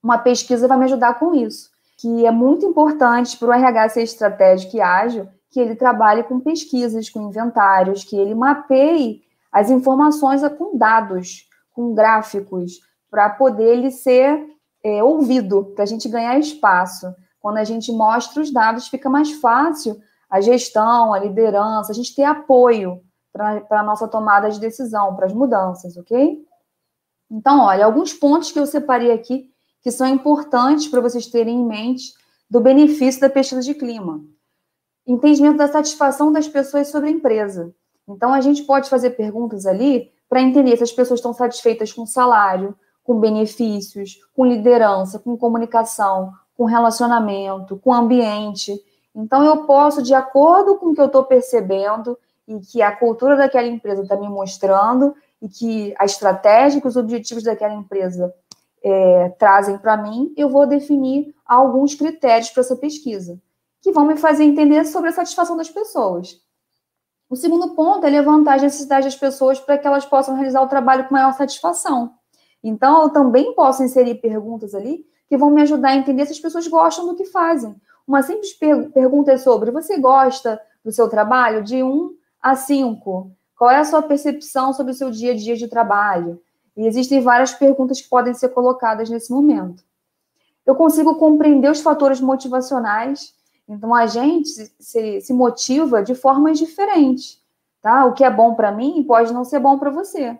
Uma 0.02 0.18
pesquisa 0.18 0.70
vai 0.70 0.78
me 0.78 0.86
ajudar 0.86 1.20
com 1.20 1.36
isso, 1.36 1.70
que 1.98 2.26
é 2.26 2.32
muito 2.32 2.66
importante 2.66 3.38
para 3.38 3.50
o 3.50 3.54
RH 3.54 3.90
ser 3.90 4.04
estratégico 4.04 4.78
e 4.78 4.82
ágil, 4.82 5.28
que 5.50 5.60
ele 5.60 5.76
trabalhe 5.76 6.24
com 6.24 6.40
pesquisas, 6.40 7.10
com 7.10 7.28
inventários, 7.28 8.04
que 8.04 8.16
ele 8.16 8.36
mapeie 8.36 9.24
as 9.52 9.70
informações 9.70 10.42
com 10.58 10.78
dados, 10.78 11.48
com 11.74 11.94
gráficos, 11.94 12.80
para 13.10 13.30
poder 13.30 13.78
ele 13.78 13.90
ser 13.90 14.46
é, 14.84 15.04
ouvido, 15.04 15.74
para 15.74 15.84
a 15.84 15.88
gente 15.88 16.08
ganhar 16.08 16.38
espaço. 16.38 17.14
Quando 17.42 17.58
a 17.58 17.64
gente 17.64 17.92
mostra 17.92 18.42
os 18.42 18.52
dados, 18.52 18.88
fica 18.88 19.10
mais 19.10 19.32
fácil 19.32 20.00
a 20.30 20.40
gestão, 20.40 21.14
a 21.14 21.20
liderança, 21.20 21.92
a 21.92 21.96
gente 21.96 22.16
ter 22.16 22.24
apoio 22.24 23.02
para 23.34 23.64
a 23.72 23.84
nossa 23.84 24.08
tomada 24.08 24.50
de 24.52 24.60
decisão, 24.60 25.16
para 25.16 25.26
as 25.26 25.34
mudanças, 25.34 25.98
ok? 25.98 26.46
Então, 27.32 27.62
olha, 27.62 27.86
alguns 27.86 28.14
pontos 28.14 28.52
que 28.52 28.60
eu 28.60 28.66
separei 28.68 29.12
aqui 29.12 29.50
que 29.82 29.92
são 29.92 30.08
importantes 30.08 30.88
para 30.88 31.02
vocês 31.02 31.28
terem 31.28 31.60
em 31.60 31.66
mente 31.66 32.12
do 32.50 32.60
benefício 32.60 33.22
da 33.22 33.30
pesquisa 33.30 33.62
de 33.62 33.74
clima 33.74 34.22
entendimento 35.12 35.58
da 35.58 35.68
satisfação 35.68 36.32
das 36.32 36.48
pessoas 36.48 36.90
sobre 36.90 37.10
a 37.10 37.12
empresa. 37.12 37.74
Então, 38.08 38.32
a 38.32 38.42
gente 38.42 38.64
pode 38.64 38.90
fazer 38.90 39.12
perguntas 39.12 39.66
ali 39.66 40.12
para 40.30 40.42
entender 40.42 40.78
se 40.78 40.84
as 40.84 40.92
pessoas 40.92 41.20
estão 41.20 41.34
satisfeitas 41.34 41.92
com 41.92 42.06
salário, 42.06 42.76
com 43.04 43.20
benefícios, 43.20 44.20
com 44.36 44.46
liderança, 44.46 45.18
com 45.18 45.36
comunicação, 45.36 46.32
com 46.56 46.66
relacionamento, 46.66 47.78
com 47.78 47.92
ambiente. 47.92 48.80
Então, 49.16 49.44
eu 49.44 49.66
posso, 49.66 50.04
de 50.04 50.14
acordo 50.14 50.76
com 50.76 50.88
o 50.88 50.94
que 50.94 51.02
eu 51.02 51.08
estou 51.08 51.24
percebendo 51.24 52.18
e 52.48 52.60
que 52.60 52.82
a 52.82 52.96
cultura 52.96 53.36
daquela 53.36 53.68
empresa 53.68 54.04
está 54.04 54.16
me 54.16 54.30
mostrando 54.30 55.16
e 55.42 55.50
que 55.50 55.96
a 55.98 56.06
estratégia, 56.06 56.82
que 56.82 56.88
os 56.88 56.96
objetivos 56.96 57.44
daquela 57.44 57.74
empresa 57.74 58.32
é, 58.84 59.30
trazem 59.40 59.78
para 59.80 59.98
mim, 59.98 60.32
eu 60.38 60.50
vou 60.50 60.68
definir 60.68 61.34
alguns 61.46 61.96
critérios 61.96 62.52
para 62.52 62.62
essa 62.62 62.76
pesquisa 62.76 63.40
que 63.82 63.92
vão 63.92 64.06
me 64.06 64.18
fazer 64.18 64.44
entender 64.44 64.86
sobre 64.86 65.10
a 65.10 65.14
satisfação 65.14 65.56
das 65.56 65.70
pessoas. 65.70 66.42
O 67.30 67.36
segundo 67.36 67.76
ponto 67.76 68.06
é 68.06 68.10
levantar 68.10 68.56
as 68.56 68.64
necessidades 68.64 69.06
das 69.06 69.16
pessoas 69.16 69.60
para 69.60 69.78
que 69.78 69.86
elas 69.86 70.06
possam 70.06 70.36
realizar 70.36 70.62
o 70.62 70.68
trabalho 70.68 71.08
com 71.08 71.14
maior 71.14 71.34
satisfação. 71.34 72.14
Então, 72.64 73.04
eu 73.04 73.10
também 73.10 73.54
posso 73.54 73.84
inserir 73.84 74.16
perguntas 74.16 74.74
ali 74.74 75.06
que 75.28 75.38
vão 75.38 75.52
me 75.52 75.62
ajudar 75.62 75.90
a 75.90 75.96
entender 75.96 76.26
se 76.26 76.32
as 76.32 76.40
pessoas 76.40 76.68
gostam 76.68 77.06
do 77.06 77.16
que 77.16 77.26
fazem. 77.26 77.76
Uma 78.08 78.24
simples 78.24 78.54
per 78.54 78.90
pergunta 78.92 79.32
é 79.32 79.38
sobre: 79.38 79.70
você 79.70 79.98
gosta 80.00 80.60
do 80.84 80.92
seu 80.92 81.08
trabalho? 81.08 81.64
De 81.64 81.84
1 81.84 82.16
a 82.42 82.56
5. 82.56 83.32
Qual 83.56 83.70
é 83.70 83.78
a 83.78 83.86
sua 83.86 84.02
percepção 84.02 84.74
sobre 84.74 84.94
o 84.94 84.96
seu 84.96 85.12
dia 85.12 85.34
a 85.34 85.36
dia 85.36 85.56
de 85.56 85.68
trabalho? 85.68 86.42
E 86.76 86.88
existem 86.88 87.22
várias 87.22 87.54
perguntas 87.54 88.02
que 88.02 88.10
podem 88.10 88.34
ser 88.34 88.50
colocadas 88.50 89.10
nesse 89.10 89.32
momento. 89.32 89.84
Eu 90.66 90.76
consigo 90.76 91.16
compreender 91.16 91.70
os 91.70 91.82
fatores 91.82 92.20
motivacionais 92.20 93.34
então 93.70 93.94
a 93.94 94.08
gente 94.08 94.50
se, 94.80 95.22
se 95.22 95.32
motiva 95.32 96.02
de 96.02 96.16
formas 96.16 96.58
diferentes, 96.58 97.40
tá? 97.80 98.06
O 98.06 98.14
que 98.14 98.24
é 98.24 98.30
bom 98.30 98.56
para 98.56 98.72
mim 98.72 99.04
pode 99.04 99.32
não 99.32 99.46
ser 99.46 99.60
bom 99.60 99.78
para 99.78 99.92
você. 99.92 100.36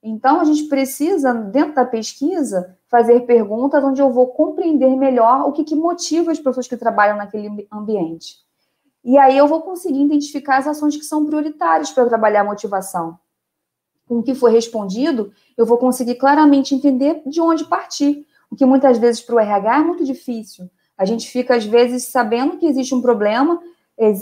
Então 0.00 0.40
a 0.40 0.44
gente 0.44 0.68
precisa 0.68 1.34
dentro 1.34 1.74
da 1.74 1.84
pesquisa 1.84 2.78
fazer 2.86 3.22
perguntas 3.22 3.82
onde 3.82 4.00
eu 4.00 4.12
vou 4.12 4.28
compreender 4.28 4.94
melhor 4.94 5.48
o 5.48 5.52
que, 5.52 5.64
que 5.64 5.74
motiva 5.74 6.30
as 6.30 6.38
pessoas 6.38 6.68
que 6.68 6.76
trabalham 6.76 7.16
naquele 7.16 7.66
ambiente. 7.72 8.36
E 9.04 9.18
aí 9.18 9.36
eu 9.36 9.48
vou 9.48 9.60
conseguir 9.62 10.02
identificar 10.02 10.58
as 10.58 10.68
ações 10.68 10.96
que 10.96 11.04
são 11.04 11.26
prioritárias 11.26 11.90
para 11.90 12.06
trabalhar 12.06 12.42
a 12.42 12.44
motivação. 12.44 13.18
Com 14.06 14.18
o 14.18 14.22
que 14.22 14.36
foi 14.36 14.52
respondido, 14.52 15.32
eu 15.56 15.66
vou 15.66 15.78
conseguir 15.78 16.14
claramente 16.14 16.74
entender 16.74 17.22
de 17.26 17.40
onde 17.40 17.64
partir, 17.64 18.24
o 18.50 18.54
que 18.56 18.64
muitas 18.64 18.98
vezes 18.98 19.20
para 19.20 19.34
o 19.34 19.40
RH 19.40 19.76
é 19.76 19.82
muito 19.82 20.04
difícil. 20.04 20.70
A 20.98 21.04
gente 21.04 21.30
fica, 21.30 21.54
às 21.54 21.64
vezes, 21.64 22.06
sabendo 22.06 22.58
que 22.58 22.66
existe 22.66 22.92
um 22.92 23.00
problema, 23.00 23.60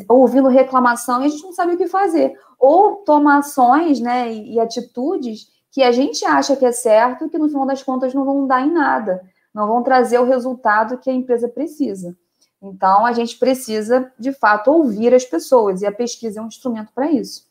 ouvindo 0.08 0.48
reclamação 0.48 1.22
e 1.22 1.24
a 1.24 1.28
gente 1.28 1.42
não 1.42 1.52
sabe 1.52 1.74
o 1.74 1.78
que 1.78 1.86
fazer. 1.86 2.38
Ou 2.58 2.96
toma 2.96 3.38
ações 3.38 3.98
né, 3.98 4.32
e, 4.32 4.60
atitudes 4.60 5.48
que 5.72 5.82
a 5.82 5.90
gente 5.90 6.24
acha 6.24 6.54
que 6.54 6.64
é 6.64 6.72
certo 6.72 7.24
e 7.24 7.28
que, 7.30 7.38
no 7.38 7.48
final 7.48 7.66
das 7.66 7.82
contas, 7.82 8.12
não 8.12 8.24
vão 8.24 8.46
dar 8.46 8.60
em 8.60 8.70
nada, 8.70 9.22
não 9.54 9.66
vão 9.66 9.82
trazer 9.82 10.18
o 10.18 10.24
resultado 10.24 10.98
que 10.98 11.08
a 11.08 11.12
empresa 11.12 11.48
precisa. 11.48 12.16
Então, 12.60 13.04
a 13.04 13.12
gente 13.12 13.38
precisa, 13.38 14.10
de 14.18 14.32
fato, 14.32 14.70
ouvir 14.70 15.14
as 15.14 15.24
pessoas 15.24 15.82
e 15.82 15.86
a 15.86 15.92
pesquisa 15.92 16.40
é 16.40 16.42
um 16.42 16.46
instrumento 16.46 16.90
para 16.94 17.10
isso. 17.10 17.46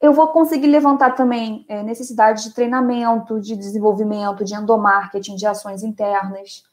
Eu 0.00 0.12
vou 0.12 0.28
conseguir 0.28 0.66
levantar 0.66 1.14
também 1.14 1.64
é, 1.68 1.82
necessidade 1.82 2.42
de 2.42 2.52
treinamento, 2.52 3.40
de 3.40 3.56
desenvolvimento, 3.56 4.44
de 4.44 4.54
endomarketing, 4.54 5.36
de 5.36 5.46
ações 5.46 5.82
internas 5.82 6.64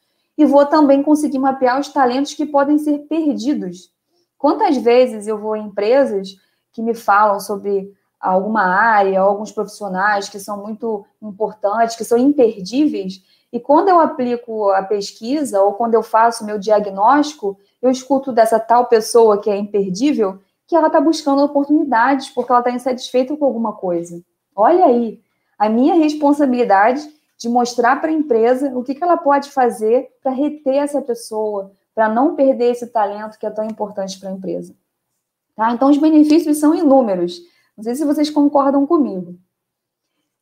e 0.42 0.46
vou 0.46 0.66
também 0.66 1.04
conseguir 1.04 1.38
mapear 1.38 1.80
os 1.80 1.90
talentos 1.90 2.34
que 2.34 2.48
podem 2.48 2.80
ser 2.80 2.98
perdidos. 3.08 3.92
Quantas 4.40 4.76
vezes 4.76 5.28
eu 5.28 5.38
vou 5.38 5.56
em 5.56 5.68
empresas 5.68 6.30
que 6.74 6.82
me 6.82 6.96
falam 6.96 7.40
sobre 7.40 7.94
alguma 8.20 8.64
área, 8.64 9.22
alguns 9.22 9.52
profissionais 9.52 10.30
que 10.30 10.40
são 10.40 10.60
muito 10.64 11.06
importantes, 11.22 11.96
que 11.96 12.04
são 12.04 12.18
imperdíveis, 12.18 13.22
e 13.54 13.60
quando 13.60 13.90
eu 13.90 14.00
aplico 14.00 14.72
a 14.72 14.82
pesquisa 14.82 15.62
ou 15.62 15.74
quando 15.74 15.94
eu 15.94 16.02
faço 16.02 16.44
meu 16.44 16.58
diagnóstico, 16.58 17.56
eu 17.80 17.92
escuto 17.92 18.32
dessa 18.32 18.60
tal 18.60 18.88
pessoa 18.88 19.40
que 19.40 19.50
é 19.50 19.56
imperdível 19.56 20.40
que 20.66 20.76
ela 20.76 20.88
está 20.88 21.00
buscando 21.00 21.44
oportunidades 21.44 22.30
porque 22.30 22.52
ela 22.52 22.62
está 22.62 22.72
insatisfeita 22.72 23.38
com 23.38 23.46
alguma 23.46 23.74
coisa. 23.74 24.20
Olha 24.56 24.86
aí, 24.86 25.22
a 25.56 25.70
minha 25.70 25.94
responsabilidade 25.94 27.08
de 27.42 27.50
mostrar 27.50 28.00
para 28.00 28.12
a 28.12 28.14
empresa 28.14 28.72
o 28.78 28.84
que, 28.84 28.94
que 28.94 29.04
ela 29.04 29.18
pode 29.18 29.50
fazer 29.50 30.12
para 30.22 30.32
reter 30.32 30.76
essa 30.76 31.02
pessoa, 31.02 31.72
para 31.96 32.08
não 32.08 32.36
perder 32.36 32.70
esse 32.70 32.86
talento 32.86 33.40
que 33.40 33.48
é 33.48 33.50
tão 33.50 33.66
importante 33.66 34.20
para 34.20 34.30
a 34.30 34.34
empresa. 34.34 34.76
Tá? 35.56 35.72
Então, 35.72 35.90
os 35.90 35.98
benefícios 35.98 36.60
são 36.60 36.76
inúmeros. 36.76 37.42
Não 37.76 37.84
sei 37.84 37.96
se 37.96 38.06
vocês 38.06 38.30
concordam 38.30 38.86
comigo. 38.86 39.36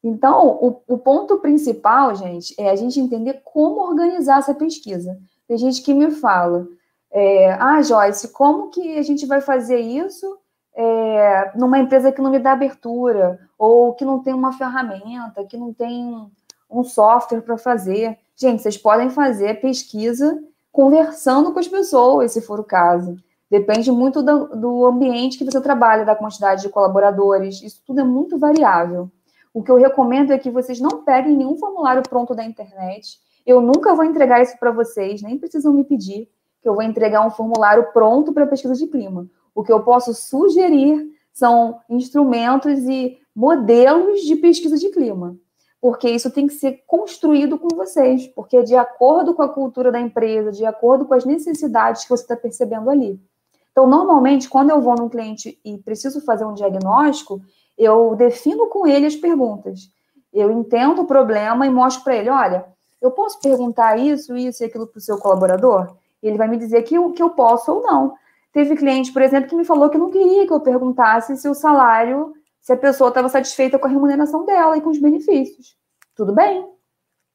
Então, 0.03 0.59
o, 0.61 0.81
o, 0.89 0.97
ponto 0.97 1.39
principal, 1.39 2.13
gente, 2.15 2.53
é 2.59 2.69
a 2.69 2.75
gente 2.75 2.99
entender 2.99 3.41
como 3.45 3.79
organizar 3.79 4.39
essa 4.39 4.53
pesquisa. 4.53 5.17
Tem 5.47 5.57
gente 5.57 5.81
que 5.81 5.93
me 5.93 6.11
fala, 6.11 6.67
é, 7.11 7.53
ah, 7.53 7.81
Joyce, 7.81 8.33
como 8.33 8.71
que 8.71 8.97
a 8.97 9.03
gente 9.03 9.25
vai 9.25 9.39
fazer 9.39 9.79
isso 9.79 10.37
é, 10.75 11.57
numa 11.57 11.79
empresa 11.79 12.11
que 12.11 12.21
não 12.21 12.29
me 12.29 12.39
dá 12.39 12.51
abertura, 12.51 13.39
ou 13.57 13.93
que 13.93 14.03
não 14.03 14.21
tem 14.21 14.33
uma 14.33 14.51
ferramenta, 14.51 15.45
que 15.45 15.55
não 15.55 15.73
tem 15.73 16.29
um 16.69 16.83
software 16.83 17.41
para 17.41 17.57
fazer? 17.57 18.17
Gente, 18.35 18.61
vocês 18.61 18.77
podem 18.77 19.09
fazer 19.09 19.59
pesquisa 19.59 20.41
conversando 20.71 21.51
com 21.51 21.59
as 21.59 21.67
pessoas, 21.67 22.31
se 22.31 22.41
for 22.41 22.59
o 22.59 22.63
caso. 22.63 23.17
Depende 23.49 23.91
muito 23.91 24.21
do, 24.21 24.55
do 24.55 24.85
ambiente 24.85 25.37
que 25.37 25.43
você 25.43 25.59
trabalha, 25.59 26.05
da 26.05 26.15
quantidade 26.15 26.61
de 26.61 26.69
colaboradores, 26.69 27.61
isso 27.63 27.81
tudo 27.85 28.01
é 28.01 28.03
muito 28.03 28.37
variável. 28.37 29.09
O 29.53 29.63
que 29.63 29.71
eu 29.71 29.77
recomendo 29.77 30.31
é 30.31 30.37
que 30.37 30.51
vocês 30.51 30.79
não 30.79 31.03
peguem 31.03 31.35
nenhum 31.35 31.57
formulário 31.57 32.03
pronto 32.07 32.35
da 32.35 32.45
internet. 32.45 33.19
Eu 33.45 33.59
nunca 33.59 33.95
vou 33.95 34.05
entregar 34.05 34.41
isso 34.41 34.57
para 34.59 34.71
vocês, 34.71 35.23
nem 35.23 35.37
precisam 35.37 35.73
me 35.73 35.83
pedir 35.83 36.29
que 36.61 36.69
eu 36.69 36.75
vou 36.75 36.83
entregar 36.83 37.25
um 37.25 37.31
formulário 37.31 37.87
pronto 37.91 38.31
para 38.31 38.45
pesquisa 38.45 38.75
de 38.75 38.87
clima. 38.87 39.27
O 39.55 39.63
que 39.63 39.71
eu 39.71 39.81
posso 39.81 40.13
sugerir 40.13 41.09
são 41.33 41.79
instrumentos 41.89 42.79
e 42.79 43.17
modelos 43.33 44.21
de 44.21 44.35
pesquisa 44.35 44.77
de 44.77 44.89
clima, 44.89 45.35
porque 45.81 46.09
isso 46.09 46.29
tem 46.29 46.47
que 46.47 46.53
ser 46.53 46.83
construído 46.85 47.57
com 47.57 47.75
vocês, 47.75 48.27
porque 48.27 48.57
é 48.57 48.63
de 48.63 48.75
acordo 48.75 49.33
com 49.33 49.41
a 49.41 49.49
cultura 49.49 49.91
da 49.91 49.99
empresa, 49.99 50.51
de 50.51 50.65
acordo 50.65 51.05
com 51.05 51.13
as 51.13 51.25
necessidades 51.25 52.03
que 52.03 52.09
você 52.09 52.23
está 52.23 52.35
percebendo 52.35 52.89
ali. 52.89 53.19
Então, 53.71 53.87
normalmente, 53.87 54.49
quando 54.49 54.71
eu 54.71 54.81
vou 54.81 54.95
num 54.95 55.07
cliente 55.07 55.57
e 55.63 55.77
preciso 55.77 56.19
fazer 56.21 56.43
um 56.43 56.53
diagnóstico, 56.53 57.41
eu 57.77 58.13
defino 58.15 58.67
com 58.67 58.85
ele 58.85 59.05
as 59.05 59.15
perguntas. 59.15 59.89
Eu 60.33 60.51
entendo 60.51 61.03
o 61.03 61.07
problema 61.07 61.65
e 61.65 61.69
mostro 61.69 62.03
para 62.03 62.17
ele: 62.17 62.29
olha, 62.29 62.65
eu 63.01 63.11
posso 63.11 63.39
perguntar 63.39 63.97
isso, 63.97 64.35
isso 64.35 64.63
e 64.63 64.65
aquilo 64.65 64.85
para 64.85 64.97
o 64.97 65.01
seu 65.01 65.17
colaborador? 65.17 65.95
E 66.21 66.27
ele 66.27 66.37
vai 66.37 66.49
me 66.49 66.57
dizer 66.57 66.83
que 66.83 66.95
que 67.13 67.23
eu 67.23 67.29
posso 67.29 67.71
ou 67.71 67.81
não. 67.81 68.15
Teve 68.51 68.75
cliente, 68.75 69.13
por 69.13 69.21
exemplo, 69.21 69.49
que 69.49 69.55
me 69.55 69.63
falou 69.63 69.89
que 69.89 69.97
não 69.97 70.09
queria 70.09 70.45
que 70.45 70.51
eu 70.51 70.59
perguntasse 70.59 71.37
se 71.37 71.47
o 71.47 71.53
salário, 71.53 72.33
se 72.69 72.73
a 72.73 72.77
pessoa 72.77 73.07
estava 73.07 73.27
satisfeita 73.29 73.79
com 73.79 73.87
a 73.87 73.89
remuneração 73.89 74.45
dela 74.45 74.77
e 74.77 74.81
com 74.81 74.91
os 74.91 74.99
benefícios. 74.99 75.75
Tudo 76.15 76.31
bem. 76.31 76.69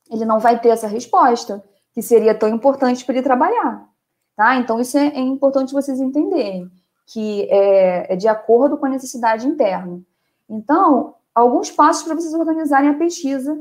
Ele 0.08 0.24
não 0.24 0.38
vai 0.38 0.60
ter 0.60 0.68
essa 0.68 0.86
resposta, 0.86 1.60
que 1.92 2.00
seria 2.00 2.38
tão 2.38 2.48
importante 2.48 3.04
para 3.04 3.16
ele 3.16 3.24
trabalhar. 3.24 3.84
Tá? 4.36 4.54
Então, 4.54 4.78
isso 4.78 4.96
é, 4.96 5.08
é 5.08 5.18
importante 5.18 5.72
vocês 5.72 5.98
entenderem, 5.98 6.70
que 7.04 7.48
é, 7.50 8.12
é 8.12 8.16
de 8.16 8.28
acordo 8.28 8.76
com 8.76 8.86
a 8.86 8.88
necessidade 8.88 9.44
interna. 9.44 10.00
Então, 10.48 11.16
alguns 11.34 11.68
passos 11.68 12.04
para 12.04 12.14
vocês 12.14 12.32
organizarem 12.32 12.90
a 12.90 12.94
pesquisa 12.94 13.60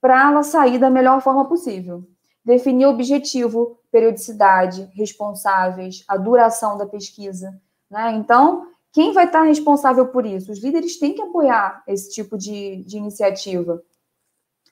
para 0.00 0.28
ela 0.28 0.42
sair 0.42 0.76
da 0.80 0.90
melhor 0.90 1.20
forma 1.20 1.44
possível. 1.44 2.02
Definir 2.44 2.86
objetivo, 2.86 3.78
periodicidade, 3.92 4.90
responsáveis, 4.92 6.02
a 6.08 6.16
duração 6.16 6.76
da 6.76 6.84
pesquisa. 6.84 7.56
Né? 7.88 8.10
Então, 8.16 8.71
quem 8.92 9.12
vai 9.12 9.24
estar 9.24 9.42
responsável 9.42 10.08
por 10.08 10.26
isso? 10.26 10.52
Os 10.52 10.62
líderes 10.62 10.98
têm 10.98 11.14
que 11.14 11.22
apoiar 11.22 11.82
esse 11.86 12.10
tipo 12.10 12.36
de, 12.36 12.84
de 12.84 12.98
iniciativa. 12.98 13.82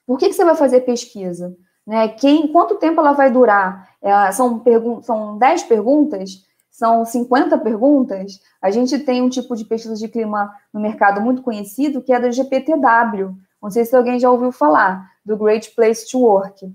Por 0.05 0.17
que, 0.17 0.29
que 0.29 0.33
você 0.33 0.45
vai 0.45 0.55
fazer 0.55 0.81
pesquisa? 0.81 1.55
Né? 1.85 2.07
Quem, 2.09 2.47
quanto 2.51 2.75
tempo 2.75 3.01
ela 3.01 3.13
vai 3.13 3.31
durar? 3.31 3.89
É, 4.01 4.31
são, 4.31 4.59
pergun 4.59 5.01
são 5.01 5.37
10 5.37 5.63
perguntas? 5.63 6.45
são 6.71 7.05
50 7.05 7.57
perguntas, 7.59 8.39
a 8.61 8.71
gente 8.71 8.97
tem 8.97 9.21
um 9.21 9.29
tipo 9.29 9.55
de 9.55 9.65
pesquisa 9.65 9.93
de 9.93 10.07
clima 10.07 10.51
no 10.73 10.79
mercado 10.79 11.19
muito 11.21 11.43
conhecido, 11.43 12.01
que 12.01 12.13
é 12.13 12.19
do 12.19 12.31
GPTW. 12.31 13.35
Não 13.61 13.69
sei 13.69 13.85
se 13.85 13.95
alguém 13.95 14.17
já 14.17 14.31
ouviu 14.31 14.51
falar, 14.51 15.11
do 15.23 15.37
Great 15.37 15.69
Place 15.75 16.09
to 16.09 16.19
Work. 16.19 16.73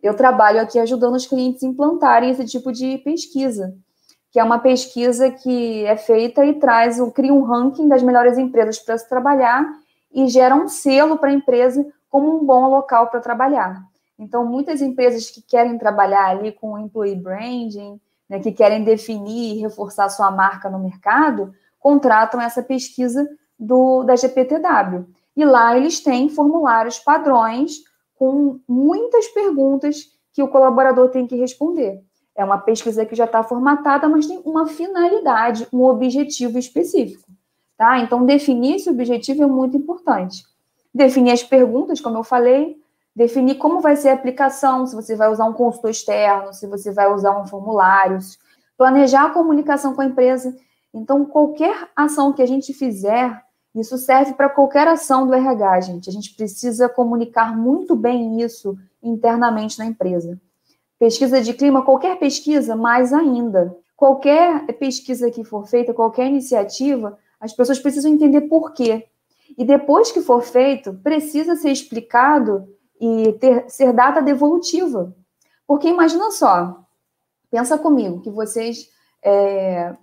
Eu 0.00 0.14
trabalho 0.14 0.60
aqui 0.60 0.78
ajudando 0.78 1.16
os 1.16 1.26
clientes 1.26 1.64
a 1.64 1.66
implantarem 1.66 2.30
esse 2.30 2.44
tipo 2.44 2.70
de 2.70 2.98
pesquisa, 2.98 3.74
que 4.30 4.38
é 4.38 4.44
uma 4.44 4.58
pesquisa 4.58 5.30
que 5.30 5.84
é 5.84 5.96
feita 5.96 6.44
e 6.44 6.54
traz, 6.54 6.98
cria 7.14 7.32
um 7.32 7.42
ranking 7.42 7.88
das 7.88 8.02
melhores 8.02 8.36
empresas 8.36 8.78
para 8.78 8.98
se 8.98 9.08
trabalhar 9.08 9.64
e 10.12 10.26
gera 10.28 10.54
um 10.54 10.68
selo 10.68 11.18
para 11.18 11.30
a 11.30 11.34
empresa 11.34 11.86
como 12.10 12.38
um 12.38 12.44
bom 12.44 12.68
local 12.68 13.08
para 13.08 13.20
trabalhar. 13.20 13.82
Então, 14.18 14.44
muitas 14.44 14.82
empresas 14.82 15.30
que 15.30 15.40
querem 15.40 15.78
trabalhar 15.78 16.26
ali 16.30 16.52
com 16.52 16.78
employee 16.78 17.14
branding, 17.14 18.00
né, 18.28 18.40
que 18.40 18.52
querem 18.52 18.84
definir 18.84 19.56
e 19.56 19.60
reforçar 19.60 20.08
sua 20.08 20.30
marca 20.30 20.68
no 20.68 20.78
mercado, 20.78 21.52
contratam 21.78 22.40
essa 22.40 22.62
pesquisa 22.62 23.28
do, 23.58 24.02
da 24.02 24.16
GPTW. 24.16 25.06
E 25.36 25.44
lá 25.44 25.76
eles 25.76 26.00
têm 26.00 26.28
formulários 26.28 26.98
padrões 26.98 27.76
com 28.16 28.58
muitas 28.68 29.28
perguntas 29.28 30.06
que 30.32 30.42
o 30.42 30.48
colaborador 30.48 31.10
tem 31.10 31.26
que 31.26 31.36
responder. 31.36 32.02
É 32.38 32.44
uma 32.44 32.56
pesquisa 32.56 33.04
que 33.04 33.16
já 33.16 33.24
está 33.24 33.42
formatada, 33.42 34.08
mas 34.08 34.28
tem 34.28 34.40
uma 34.44 34.64
finalidade, 34.64 35.66
um 35.72 35.82
objetivo 35.82 36.56
específico. 36.56 37.28
Tá? 37.76 37.98
Então, 37.98 38.24
definir 38.24 38.76
esse 38.76 38.88
objetivo 38.88 39.42
é 39.42 39.46
muito 39.46 39.76
importante. 39.76 40.44
Definir 40.94 41.32
as 41.32 41.42
perguntas, 41.42 42.00
como 42.00 42.16
eu 42.16 42.22
falei, 42.22 42.80
definir 43.14 43.56
como 43.56 43.80
vai 43.80 43.96
ser 43.96 44.10
a 44.10 44.14
aplicação, 44.14 44.86
se 44.86 44.94
você 44.94 45.16
vai 45.16 45.32
usar 45.32 45.46
um 45.46 45.52
consultor 45.52 45.90
externo, 45.90 46.52
se 46.54 46.68
você 46.68 46.92
vai 46.92 47.12
usar 47.12 47.36
um 47.36 47.44
formulário, 47.44 48.20
planejar 48.76 49.24
a 49.24 49.30
comunicação 49.30 49.92
com 49.92 50.02
a 50.02 50.06
empresa. 50.06 50.56
Então, 50.94 51.24
qualquer 51.24 51.88
ação 51.96 52.32
que 52.32 52.40
a 52.40 52.46
gente 52.46 52.72
fizer, 52.72 53.42
isso 53.74 53.98
serve 53.98 54.34
para 54.34 54.48
qualquer 54.48 54.86
ação 54.86 55.26
do 55.26 55.34
RH, 55.34 55.80
gente. 55.80 56.08
A 56.08 56.12
gente 56.12 56.36
precisa 56.36 56.88
comunicar 56.88 57.56
muito 57.56 57.96
bem 57.96 58.40
isso 58.40 58.78
internamente 59.02 59.76
na 59.76 59.86
empresa. 59.86 60.40
Pesquisa 60.98 61.40
de 61.40 61.54
clima, 61.54 61.84
qualquer 61.84 62.18
pesquisa, 62.18 62.74
mais 62.74 63.12
ainda. 63.12 63.76
Qualquer 63.96 64.66
pesquisa 64.78 65.30
que 65.30 65.44
for 65.44 65.66
feita, 65.66 65.94
qualquer 65.94 66.26
iniciativa, 66.26 67.18
as 67.40 67.52
pessoas 67.52 67.78
precisam 67.78 68.12
entender 68.12 68.42
por 68.42 68.72
quê. 68.72 69.06
E 69.56 69.64
depois 69.64 70.10
que 70.10 70.20
for 70.20 70.42
feito, 70.42 70.94
precisa 70.94 71.56
ser 71.56 71.70
explicado 71.70 72.68
e 73.00 73.32
ter, 73.34 73.68
ser 73.68 73.92
data 73.92 74.20
devolutiva. 74.20 75.14
Porque 75.66 75.88
imagina 75.88 76.30
só, 76.30 76.84
pensa 77.50 77.78
comigo, 77.78 78.20
que 78.20 78.30
vocês 78.30 78.88
é, 79.22 79.94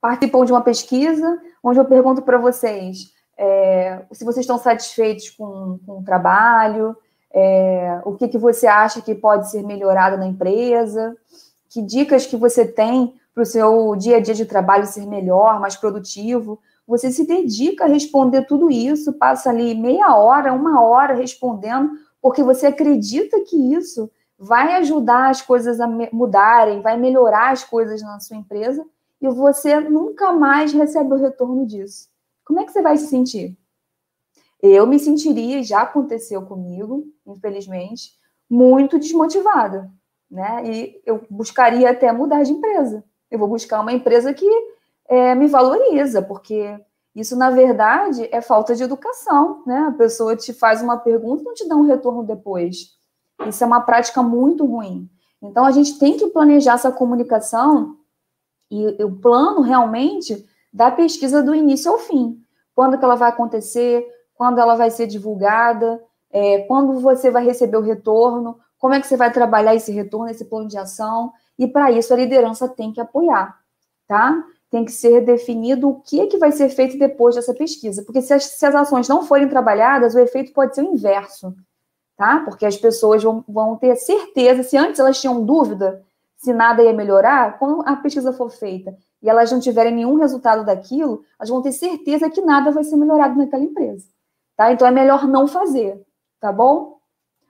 participam 0.00 0.44
de 0.44 0.52
uma 0.52 0.62
pesquisa 0.62 1.40
onde 1.62 1.78
eu 1.78 1.84
pergunto 1.84 2.22
para 2.22 2.38
vocês 2.38 3.12
é, 3.38 4.04
se 4.10 4.24
vocês 4.24 4.42
estão 4.42 4.58
satisfeitos 4.58 5.30
com, 5.30 5.78
com 5.86 6.00
o 6.00 6.04
trabalho, 6.04 6.96
é, 7.32 8.00
o 8.04 8.14
que, 8.14 8.28
que 8.28 8.38
você 8.38 8.66
acha 8.66 9.02
que 9.02 9.14
pode 9.14 9.50
ser 9.50 9.62
melhorado 9.62 10.16
na 10.16 10.26
empresa, 10.26 11.16
que 11.68 11.82
dicas 11.82 12.26
que 12.26 12.36
você 12.36 12.66
tem 12.66 13.14
para 13.34 13.42
o 13.42 13.46
seu 13.46 13.94
dia 13.96 14.16
a 14.16 14.20
dia 14.20 14.34
de 14.34 14.46
trabalho 14.46 14.86
ser 14.86 15.06
melhor, 15.06 15.60
mais 15.60 15.76
produtivo. 15.76 16.58
Você 16.86 17.10
se 17.10 17.26
dedica 17.26 17.84
a 17.84 17.88
responder 17.88 18.46
tudo 18.46 18.70
isso, 18.70 19.12
passa 19.12 19.50
ali 19.50 19.74
meia 19.74 20.16
hora, 20.16 20.52
uma 20.52 20.82
hora 20.82 21.14
respondendo 21.14 21.90
porque 22.20 22.42
você 22.42 22.66
acredita 22.66 23.40
que 23.40 23.56
isso 23.74 24.10
vai 24.38 24.74
ajudar 24.74 25.30
as 25.30 25.42
coisas 25.42 25.80
a 25.80 25.86
mudarem, 26.12 26.80
vai 26.80 26.96
melhorar 26.96 27.52
as 27.52 27.64
coisas 27.64 28.02
na 28.02 28.20
sua 28.20 28.36
empresa 28.36 28.84
e 29.20 29.28
você 29.28 29.80
nunca 29.80 30.32
mais 30.32 30.72
recebe 30.72 31.14
o 31.14 31.18
retorno 31.18 31.66
disso. 31.66 32.08
Como 32.44 32.60
é 32.60 32.64
que 32.64 32.72
você 32.72 32.80
vai 32.80 32.96
se 32.96 33.08
sentir? 33.08 33.56
Eu 34.62 34.86
me 34.86 34.98
sentiria, 34.98 35.62
já 35.62 35.82
aconteceu 35.82 36.42
comigo, 36.42 37.04
infelizmente, 37.26 38.12
muito 38.50 38.98
desmotivada, 38.98 39.90
né? 40.30 40.62
E 40.64 41.02
eu 41.06 41.24
buscaria 41.30 41.90
até 41.90 42.10
mudar 42.12 42.42
de 42.42 42.52
empresa. 42.52 43.04
Eu 43.30 43.38
vou 43.38 43.48
buscar 43.48 43.80
uma 43.80 43.92
empresa 43.92 44.32
que 44.34 44.48
é, 45.08 45.34
me 45.34 45.46
valoriza, 45.46 46.22
porque 46.22 46.78
isso, 47.14 47.36
na 47.36 47.50
verdade, 47.50 48.28
é 48.30 48.40
falta 48.40 48.74
de 48.74 48.82
educação, 48.82 49.62
né? 49.66 49.78
A 49.88 49.92
pessoa 49.92 50.36
te 50.36 50.52
faz 50.52 50.82
uma 50.82 50.96
pergunta 50.96 51.42
e 51.42 51.44
não 51.44 51.54
te 51.54 51.68
dá 51.68 51.76
um 51.76 51.86
retorno 51.86 52.24
depois. 52.24 52.96
Isso 53.46 53.62
é 53.62 53.66
uma 53.66 53.80
prática 53.80 54.22
muito 54.22 54.64
ruim. 54.64 55.08
Então, 55.40 55.64
a 55.64 55.70
gente 55.70 55.98
tem 55.98 56.16
que 56.16 56.26
planejar 56.28 56.74
essa 56.74 56.90
comunicação 56.90 57.96
e 58.70 59.02
o 59.02 59.10
plano 59.16 59.62
realmente 59.62 60.44
da 60.72 60.90
pesquisa 60.90 61.42
do 61.42 61.54
início 61.54 61.90
ao 61.90 61.98
fim. 61.98 62.40
Quando 62.74 62.98
que 62.98 63.04
ela 63.04 63.14
vai 63.14 63.30
acontecer, 63.30 64.06
quando 64.38 64.60
ela 64.60 64.76
vai 64.76 64.88
ser 64.88 65.08
divulgada, 65.08 66.00
é, 66.30 66.60
quando 66.60 67.00
você 67.00 67.28
vai 67.28 67.44
receber 67.44 67.76
o 67.76 67.82
retorno, 67.82 68.56
como 68.78 68.94
é 68.94 69.00
que 69.00 69.06
você 69.08 69.16
vai 69.16 69.32
trabalhar 69.32 69.74
esse 69.74 69.90
retorno, 69.90 70.30
esse 70.30 70.44
plano 70.44 70.68
de 70.68 70.78
ação, 70.78 71.32
e 71.58 71.66
para 71.66 71.90
isso 71.90 72.14
a 72.14 72.16
liderança 72.16 72.68
tem 72.68 72.92
que 72.92 73.00
apoiar, 73.00 73.58
tá? 74.06 74.40
Tem 74.70 74.84
que 74.84 74.92
ser 74.92 75.22
definido 75.24 75.88
o 75.88 76.00
que 76.00 76.20
é 76.20 76.28
que 76.28 76.38
vai 76.38 76.52
ser 76.52 76.68
feito 76.68 76.96
depois 76.96 77.34
dessa 77.34 77.52
pesquisa, 77.52 78.04
porque 78.04 78.22
se 78.22 78.32
as, 78.32 78.44
se 78.44 78.64
as 78.64 78.76
ações 78.76 79.08
não 79.08 79.24
forem 79.24 79.48
trabalhadas, 79.48 80.14
o 80.14 80.20
efeito 80.20 80.52
pode 80.52 80.76
ser 80.76 80.82
o 80.82 80.92
inverso, 80.92 81.52
tá? 82.16 82.40
Porque 82.44 82.64
as 82.64 82.76
pessoas 82.76 83.20
vão, 83.20 83.44
vão 83.48 83.76
ter 83.76 83.96
certeza, 83.96 84.62
se 84.62 84.76
antes 84.76 85.00
elas 85.00 85.20
tinham 85.20 85.44
dúvida 85.44 86.00
se 86.36 86.52
nada 86.52 86.80
ia 86.80 86.92
melhorar, 86.92 87.58
quando 87.58 87.82
a 87.84 87.96
pesquisa 87.96 88.32
for 88.32 88.48
feita 88.48 88.96
e 89.20 89.28
elas 89.28 89.50
não 89.50 89.58
tiverem 89.58 89.92
nenhum 89.92 90.14
resultado 90.14 90.64
daquilo, 90.64 91.24
elas 91.36 91.48
vão 91.48 91.60
ter 91.60 91.72
certeza 91.72 92.30
que 92.30 92.40
nada 92.40 92.70
vai 92.70 92.84
ser 92.84 92.94
melhorado 92.94 93.36
naquela 93.36 93.64
empresa, 93.64 94.06
tá? 94.58 94.72
Então 94.72 94.88
é 94.88 94.90
melhor 94.90 95.28
não 95.28 95.46
fazer, 95.46 96.04
tá 96.40 96.52
bom? 96.52 96.98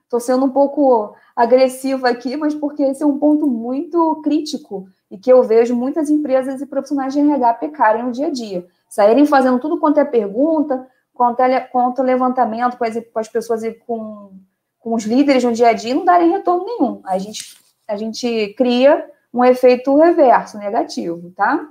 Estou 0.03 0.19
sendo 0.19 0.45
um 0.45 0.49
pouco 0.49 1.15
agressiva 1.35 2.07
aqui, 2.07 2.37
mas 2.37 2.53
porque 2.53 2.83
esse 2.83 3.01
é 3.01 3.05
um 3.05 3.17
ponto 3.17 3.47
muito 3.47 4.21
crítico 4.23 4.87
e 5.09 5.17
que 5.17 5.31
eu 5.31 5.41
vejo 5.41 5.75
muitas 5.75 6.09
empresas 6.09 6.61
e 6.61 6.67
profissionais 6.67 7.11
de 7.11 7.19
RH 7.19 7.53
pecarem 7.55 8.03
no 8.03 8.11
dia 8.11 8.27
a 8.27 8.31
dia. 8.31 8.65
Saírem 8.87 9.25
fazendo 9.25 9.59
tudo 9.59 9.79
quanto 9.79 9.99
é 9.99 10.05
pergunta, 10.05 10.87
quanto 11.11 11.39
é, 11.41 11.59
quanto 11.59 12.03
levantamento 12.03 12.77
com 12.77 12.83
as, 12.83 12.93
com 13.11 13.19
as 13.19 13.27
pessoas 13.27 13.63
e 13.63 13.73
com, 13.73 14.31
com 14.79 14.93
os 14.93 15.03
líderes 15.03 15.43
no 15.43 15.51
dia 15.51 15.69
a 15.69 15.73
dia, 15.73 15.95
não 15.95 16.05
darem 16.05 16.29
retorno 16.29 16.63
nenhum. 16.63 17.01
A 17.05 17.17
gente, 17.17 17.57
a 17.87 17.95
gente 17.95 18.53
cria 18.55 19.09
um 19.33 19.43
efeito 19.43 19.95
reverso, 19.95 20.59
negativo, 20.59 21.31
tá? 21.31 21.67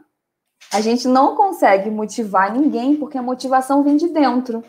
A 0.73 0.81
gente 0.81 1.07
não 1.07 1.37
consegue 1.37 1.91
motivar 1.91 2.53
ninguém 2.53 2.97
porque 2.97 3.17
a 3.17 3.23
motivação 3.23 3.85
vem 3.85 3.97
de 3.97 4.09
dentro. 4.09 4.65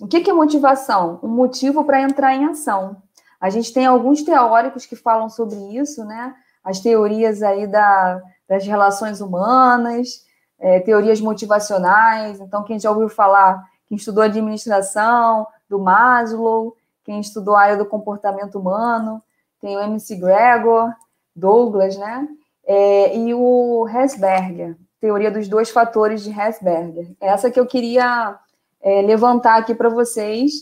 O 0.00 0.08
que, 0.08 0.30
é 0.30 0.32
motivação? 0.32 1.20
Um 1.22 1.28
motivo 1.28 1.84
para 1.84 2.00
entrar 2.00 2.34
em 2.34 2.46
ação. 2.46 2.96
A 3.38 3.50
gente 3.50 3.72
tem 3.72 3.84
alguns 3.84 4.22
teóricos 4.22 4.86
que 4.86 4.96
falam 4.96 5.28
sobre 5.28 5.56
isso, 5.76 6.04
né? 6.04 6.34
As 6.64 6.80
teorias 6.80 7.42
aí 7.42 7.66
da, 7.66 8.20
das 8.48 8.66
relações 8.66 9.20
humanas, 9.20 10.24
é, 10.58 10.80
teorias 10.80 11.20
motivacionais. 11.20 12.40
Então, 12.40 12.64
quem 12.64 12.78
já 12.78 12.90
ouviu 12.90 13.08
falar, 13.08 13.62
quem 13.86 13.96
estudou 13.96 14.22
administração, 14.22 15.46
do 15.68 15.78
Maslow, 15.78 16.74
quem 17.04 17.20
estudou 17.20 17.54
a 17.54 17.62
área 17.62 17.76
do 17.76 17.86
comportamento 17.86 18.58
humano, 18.58 19.22
tem 19.60 19.76
o 19.76 19.80
MC 19.80 20.16
Gregor, 20.16 20.92
Douglas, 21.36 21.96
né? 21.96 22.26
É, 22.66 23.16
e 23.16 23.34
o 23.34 23.86
Hesberger, 23.88 24.76
teoria 25.00 25.30
dos 25.30 25.48
dois 25.48 25.70
fatores 25.70 26.22
de 26.22 26.30
Hesberger. 26.30 27.14
Essa 27.20 27.50
que 27.50 27.60
eu 27.60 27.66
queria 27.66 28.38
é, 28.82 29.02
levantar 29.02 29.58
aqui 29.58 29.74
para 29.74 29.88
vocês 29.88 30.52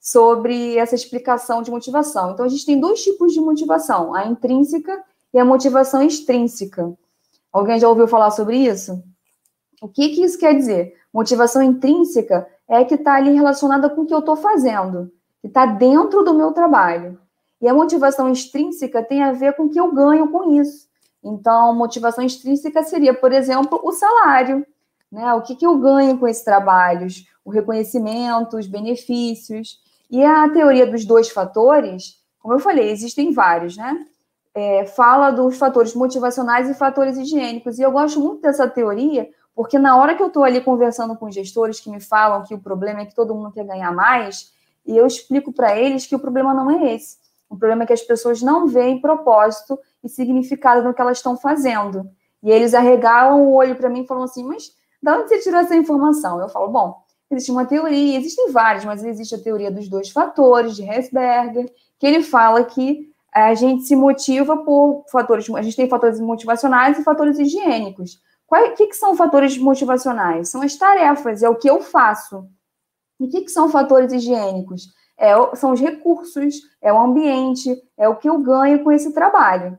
sobre 0.00 0.76
essa 0.76 0.94
explicação 0.94 1.62
de 1.62 1.70
motivação. 1.70 2.32
Então, 2.32 2.44
a 2.44 2.48
gente 2.48 2.64
tem 2.64 2.80
dois 2.80 3.02
tipos 3.02 3.32
de 3.32 3.40
motivação: 3.40 4.14
a 4.14 4.26
intrínseca 4.26 5.02
e 5.32 5.38
a 5.38 5.44
motivação 5.44 6.02
extrínseca. 6.02 6.92
Alguém 7.52 7.78
já 7.78 7.88
ouviu 7.88 8.08
falar 8.08 8.30
sobre 8.30 8.56
isso? 8.56 9.02
O 9.80 9.88
que, 9.88 10.10
que 10.10 10.22
isso 10.22 10.38
quer 10.38 10.54
dizer? 10.54 10.94
Motivação 11.12 11.62
intrínseca 11.62 12.46
é 12.68 12.84
que 12.84 12.94
está 12.94 13.14
ali 13.14 13.32
relacionada 13.32 13.88
com 13.88 14.02
o 14.02 14.06
que 14.06 14.14
eu 14.14 14.18
estou 14.18 14.36
fazendo, 14.36 15.10
que 15.40 15.46
está 15.46 15.64
dentro 15.64 16.22
do 16.22 16.34
meu 16.34 16.52
trabalho. 16.52 17.18
E 17.60 17.68
a 17.68 17.74
motivação 17.74 18.30
extrínseca 18.30 19.02
tem 19.02 19.22
a 19.22 19.32
ver 19.32 19.54
com 19.54 19.64
o 19.64 19.68
que 19.68 19.80
eu 19.80 19.92
ganho 19.92 20.28
com 20.30 20.60
isso. 20.60 20.88
Então, 21.22 21.74
motivação 21.74 22.24
extrínseca 22.24 22.82
seria, 22.82 23.12
por 23.12 23.32
exemplo, 23.32 23.80
o 23.82 23.92
salário. 23.92 24.64
Né? 25.10 25.32
O 25.34 25.42
que, 25.42 25.56
que 25.56 25.66
eu 25.66 25.76
ganho 25.78 26.18
com 26.18 26.28
esses 26.28 26.44
trabalhos? 26.44 27.24
O 27.48 27.50
reconhecimento, 27.50 28.58
os 28.58 28.66
benefícios. 28.66 29.80
E 30.10 30.22
a 30.22 30.50
teoria 30.50 30.86
dos 30.86 31.06
dois 31.06 31.30
fatores, 31.30 32.22
como 32.38 32.52
eu 32.52 32.58
falei, 32.58 32.90
existem 32.90 33.32
vários, 33.32 33.74
né? 33.74 34.04
É, 34.54 34.84
fala 34.84 35.30
dos 35.30 35.56
fatores 35.56 35.94
motivacionais 35.94 36.68
e 36.68 36.74
fatores 36.74 37.16
higiênicos. 37.16 37.78
E 37.78 37.82
eu 37.82 37.90
gosto 37.90 38.20
muito 38.20 38.42
dessa 38.42 38.68
teoria, 38.68 39.30
porque 39.54 39.78
na 39.78 39.96
hora 39.96 40.14
que 40.14 40.22
eu 40.22 40.26
estou 40.26 40.44
ali 40.44 40.60
conversando 40.60 41.16
com 41.16 41.30
gestores 41.30 41.80
que 41.80 41.88
me 41.88 42.00
falam 42.00 42.44
que 42.44 42.52
o 42.52 42.58
problema 42.58 43.00
é 43.00 43.06
que 43.06 43.14
todo 43.14 43.34
mundo 43.34 43.50
quer 43.50 43.64
ganhar 43.64 43.92
mais, 43.94 44.52
e 44.84 44.94
eu 44.94 45.06
explico 45.06 45.50
para 45.50 45.74
eles 45.74 46.06
que 46.06 46.14
o 46.14 46.18
problema 46.18 46.52
não 46.52 46.70
é 46.70 46.94
esse. 46.94 47.16
O 47.48 47.56
problema 47.56 47.84
é 47.84 47.86
que 47.86 47.94
as 47.94 48.02
pessoas 48.02 48.42
não 48.42 48.66
veem 48.66 49.00
propósito 49.00 49.78
e 50.04 50.08
significado 50.10 50.82
no 50.82 50.92
que 50.92 51.00
elas 51.00 51.16
estão 51.16 51.34
fazendo. 51.34 52.10
E 52.42 52.50
eles 52.50 52.74
arregalam 52.74 53.40
o 53.40 53.54
olho 53.54 53.74
para 53.74 53.88
mim 53.88 54.02
e 54.02 54.06
falam 54.06 54.24
assim: 54.24 54.44
Mas 54.44 54.70
de 55.02 55.10
onde 55.10 55.28
você 55.28 55.38
tirou 55.38 55.60
essa 55.60 55.74
informação? 55.74 56.40
Eu 56.40 56.48
falo: 56.50 56.68
Bom, 56.68 57.07
existe 57.30 57.50
uma 57.50 57.66
teoria, 57.66 58.18
existem 58.18 58.50
várias, 58.50 58.84
mas 58.84 59.04
existe 59.04 59.34
a 59.34 59.42
teoria 59.42 59.70
dos 59.70 59.88
dois 59.88 60.10
fatores, 60.10 60.76
de 60.76 60.82
Hesberger, 60.82 61.70
que 61.98 62.06
ele 62.06 62.22
fala 62.22 62.64
que 62.64 63.10
a 63.32 63.54
gente 63.54 63.84
se 63.84 63.94
motiva 63.94 64.56
por 64.56 65.04
fatores, 65.10 65.48
a 65.50 65.62
gente 65.62 65.76
tem 65.76 65.88
fatores 65.88 66.18
motivacionais 66.18 66.98
e 66.98 67.04
fatores 67.04 67.38
higiênicos. 67.38 68.20
O 68.50 68.74
que, 68.74 68.86
que 68.86 68.96
são 68.96 69.14
fatores 69.14 69.58
motivacionais? 69.58 70.48
São 70.48 70.62
as 70.62 70.74
tarefas, 70.74 71.42
é 71.42 71.48
o 71.48 71.56
que 71.56 71.68
eu 71.68 71.82
faço. 71.82 72.48
E 73.20 73.24
o 73.24 73.28
que, 73.28 73.42
que 73.42 73.50
são 73.50 73.68
fatores 73.68 74.12
higiênicos? 74.12 74.88
É, 75.18 75.34
são 75.56 75.72
os 75.72 75.80
recursos, 75.80 76.54
é 76.80 76.92
o 76.92 76.98
ambiente, 76.98 77.76
é 77.96 78.08
o 78.08 78.16
que 78.16 78.28
eu 78.28 78.38
ganho 78.38 78.82
com 78.82 78.90
esse 78.90 79.12
trabalho. 79.12 79.76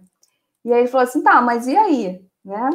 E 0.63 0.71
aí 0.71 0.81
ele 0.81 0.88
falou 0.88 1.07
assim, 1.07 1.23
tá, 1.23 1.41
mas 1.41 1.65
e 1.65 1.75
aí? 1.75 2.21
Né? 2.45 2.69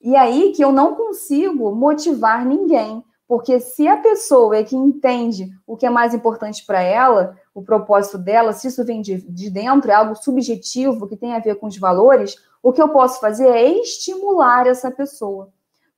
E 0.00 0.14
aí 0.14 0.52
que 0.52 0.62
eu 0.62 0.70
não 0.70 0.94
consigo 0.94 1.74
motivar 1.74 2.44
ninguém 2.44 3.02
porque 3.30 3.60
se 3.60 3.86
a 3.86 3.96
pessoa 3.96 4.56
é 4.56 4.64
que 4.64 4.74
entende 4.74 5.52
o 5.64 5.76
que 5.76 5.86
é 5.86 5.88
mais 5.88 6.12
importante 6.12 6.66
para 6.66 6.82
ela, 6.82 7.36
o 7.54 7.62
propósito 7.62 8.18
dela, 8.18 8.52
se 8.52 8.66
isso 8.66 8.84
vem 8.84 9.00
de, 9.00 9.22
de 9.22 9.48
dentro, 9.48 9.88
é 9.88 9.94
algo 9.94 10.16
subjetivo 10.16 11.06
que 11.06 11.16
tem 11.16 11.32
a 11.32 11.38
ver 11.38 11.54
com 11.54 11.68
os 11.68 11.78
valores, 11.78 12.34
o 12.60 12.72
que 12.72 12.82
eu 12.82 12.88
posso 12.88 13.20
fazer 13.20 13.46
é 13.46 13.68
estimular 13.68 14.66
essa 14.66 14.90
pessoa. 14.90 15.48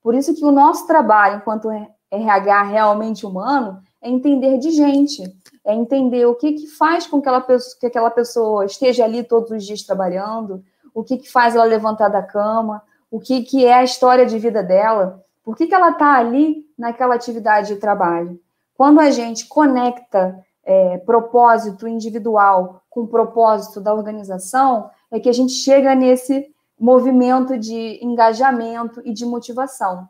Por 0.03 0.15
isso 0.15 0.35
que 0.35 0.45
o 0.45 0.53
nosso 0.53 0.87
trabalho, 0.87 1.39
enquanto 1.39 1.71
RH 2.11 2.65
realmente 2.65 3.25
humano, 3.25 3.81
é 4.03 4.11
entender 4.11 4.59
de 4.59 4.71
gente, 4.71 5.23
é 5.65 5.75
entender 5.75 6.27
o 6.27 6.35
que, 6.35 6.53
que 6.53 6.67
faz 6.67 7.07
com 7.07 7.19
que 7.19 7.31
aquela, 7.31 7.41
pessoa, 7.41 7.81
que 7.81 7.87
aquela 7.87 8.11
pessoa 8.11 8.67
esteja 8.67 9.05
ali 9.05 9.25
todos 9.25 9.51
os 9.53 9.65
dias 9.65 9.83
trabalhando, 9.83 10.63
o 10.93 11.03
que, 11.03 11.17
que 11.17 11.33
faz 11.33 11.55
ela 11.55 11.65
levantar 11.65 12.11
da 12.11 12.23
cama, 12.23 12.83
o 13.11 13.19
que, 13.19 13.41
que 13.43 13.65
é 13.65 13.73
a 13.73 13.85
história 13.85 14.27
de 14.27 14.39
vida 14.39 14.63
dela. 14.63 15.23
Por 15.43 15.57
que, 15.57 15.67
que 15.67 15.75
ela 15.75 15.91
está 15.91 16.15
ali 16.15 16.63
naquela 16.83 17.15
atividade 17.15 17.69
de 17.69 17.77
trabalho? 17.77 18.41
Quando 18.75 18.99
a 18.99 19.11
gente 19.11 19.47
conecta 19.47 20.45
é, 20.65 20.99
propósito 20.99 21.87
individual 21.87 22.83
com 22.91 23.07
propósito 23.07 23.81
da 23.81 23.95
organização, 23.95 24.91
é 25.11 25.21
que 25.21 25.29
a 25.29 25.33
gente 25.33 25.53
chega 25.53 25.95
nesse 25.95 26.53
movimento 26.79 27.57
de 27.57 28.05
engajamento 28.05 29.01
e 29.05 29.13
de 29.13 29.25
motivação. 29.25 30.09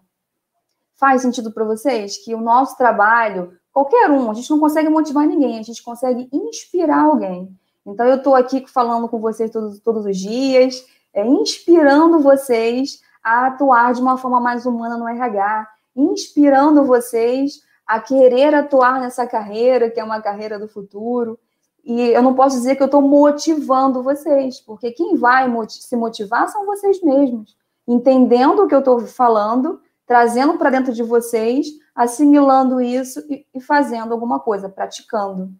Faz 0.95 1.21
sentido 1.21 1.53
para 1.53 1.65
vocês 1.65 2.17
que 2.17 2.35
o 2.35 2.41
nosso 2.41 2.77
trabalho, 2.79 3.53
qualquer 3.71 4.11
um, 4.11 4.31
a 4.31 4.35
gente 4.35 4.51
não 4.51 4.59
consegue 4.59 4.89
motivar 4.89 5.27
ninguém, 5.27 5.59
a 5.59 5.63
gente 5.63 5.83
consegue 5.83 6.29
inspirar 6.33 7.03
alguém. 7.03 7.55
Então, 7.85 8.07
eu 8.07 8.17
estou 8.17 8.35
aqui 8.35 8.65
falando 8.67 9.09
com 9.09 9.21
vocês 9.21 9.51
todos, 9.51 9.81
todos 9.81 10.07
os 10.07 10.17
dias, 10.17 10.83
é, 11.13 11.27
inspirando 11.27 12.21
vocês 12.21 13.03
a 13.23 13.49
atuar 13.49 13.93
de 13.93 14.01
uma 14.01 14.17
forma 14.17 14.41
mais 14.41 14.65
humana 14.65 14.97
no 14.97 15.09
RH, 15.09 15.69
inspirando 15.95 16.85
vocês 16.85 17.61
a 17.87 18.01
querer 18.01 18.55
atuar 18.55 19.01
nessa 19.01 19.27
carreira, 19.27 19.91
que 19.91 20.01
é 20.01 20.05
uma 20.05 20.21
carreira 20.21 20.59
do 20.59 20.69
futuro. 20.69 21.39
E 21.85 22.01
eu 22.09 22.23
não 22.23 22.35
posso 22.35 22.57
dizer 22.57 22.77
que 22.77 22.83
eu 22.83 22.87
estou 22.87 23.03
motivando 23.03 24.03
vocês, 24.03 24.61
porque 24.61 24.93
quem 24.93 25.17
vai 25.17 25.51
se 25.69 25.97
motivar 25.97 26.49
são 26.49 26.65
vocês 26.65 27.03
mesmos, 27.03 27.57
entendendo 27.87 28.63
o 28.63 28.69
que 28.69 28.75
eu 28.75 28.79
estou 28.79 29.01
falando, 29.01 29.81
trazendo 30.07 30.57
para 30.57 30.71
dentro 30.71 30.93
de 30.93 31.03
vocês, 31.03 31.67
assimilando 31.95 32.81
isso 32.81 33.21
e, 33.29 33.61
fazendo 33.61 34.13
alguma 34.13 34.39
coisa, 34.39 34.69
praticando. 34.69 35.51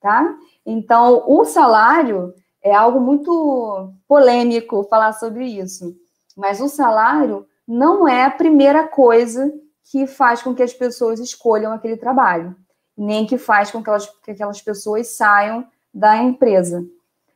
Tá? 0.00 0.34
Então, 0.64 1.24
o 1.26 1.44
salário 1.44 2.34
é 2.62 2.74
algo 2.74 3.00
muito 3.00 3.92
polêmico 4.06 4.84
falar 4.84 5.12
sobre 5.14 5.46
isso. 5.46 5.96
Mas 6.36 6.60
o 6.60 6.68
salário 6.68 7.46
não 7.70 8.08
é 8.08 8.24
a 8.24 8.30
primeira 8.32 8.88
coisa 8.88 9.52
que 9.84 10.04
faz 10.04 10.42
com 10.42 10.52
que 10.52 10.62
as 10.62 10.72
pessoas 10.72 11.20
escolham 11.20 11.72
aquele 11.72 11.96
trabalho, 11.96 12.56
nem 12.98 13.24
que 13.24 13.38
faz 13.38 13.70
com 13.70 13.80
que, 13.80 13.88
elas, 13.88 14.06
que 14.24 14.32
aquelas 14.32 14.60
pessoas 14.60 15.16
saiam 15.16 15.64
da 15.94 16.16
empresa. 16.16 16.84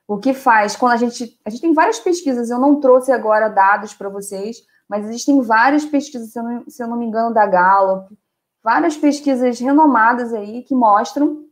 O 0.09 0.18
que 0.18 0.35
faz, 0.35 0.75
quando 0.75 0.92
a 0.92 0.97
gente. 0.97 1.38
A 1.44 1.51
gente 1.51 1.61
tem 1.61 1.73
várias 1.73 2.01
pesquisas, 2.01 2.51
eu 2.51 2.59
não 2.59 2.81
trouxe 2.81 3.12
agora 3.12 3.49
dados 3.49 3.94
para 3.94 4.09
vocês, 4.09 4.57
mas 4.88 5.07
existem 5.07 5.40
várias 5.40 5.85
pesquisas, 5.85 6.33
se 6.33 6.38
eu, 6.38 6.42
não, 6.42 6.64
se 6.68 6.83
eu 6.83 6.88
não 6.88 6.97
me 6.97 7.07
engano, 7.07 7.33
da 7.33 7.47
Gallup, 7.47 8.12
várias 8.61 8.97
pesquisas 8.97 9.61
renomadas 9.61 10.35
aí 10.35 10.62
que 10.62 10.75
mostram 10.75 11.44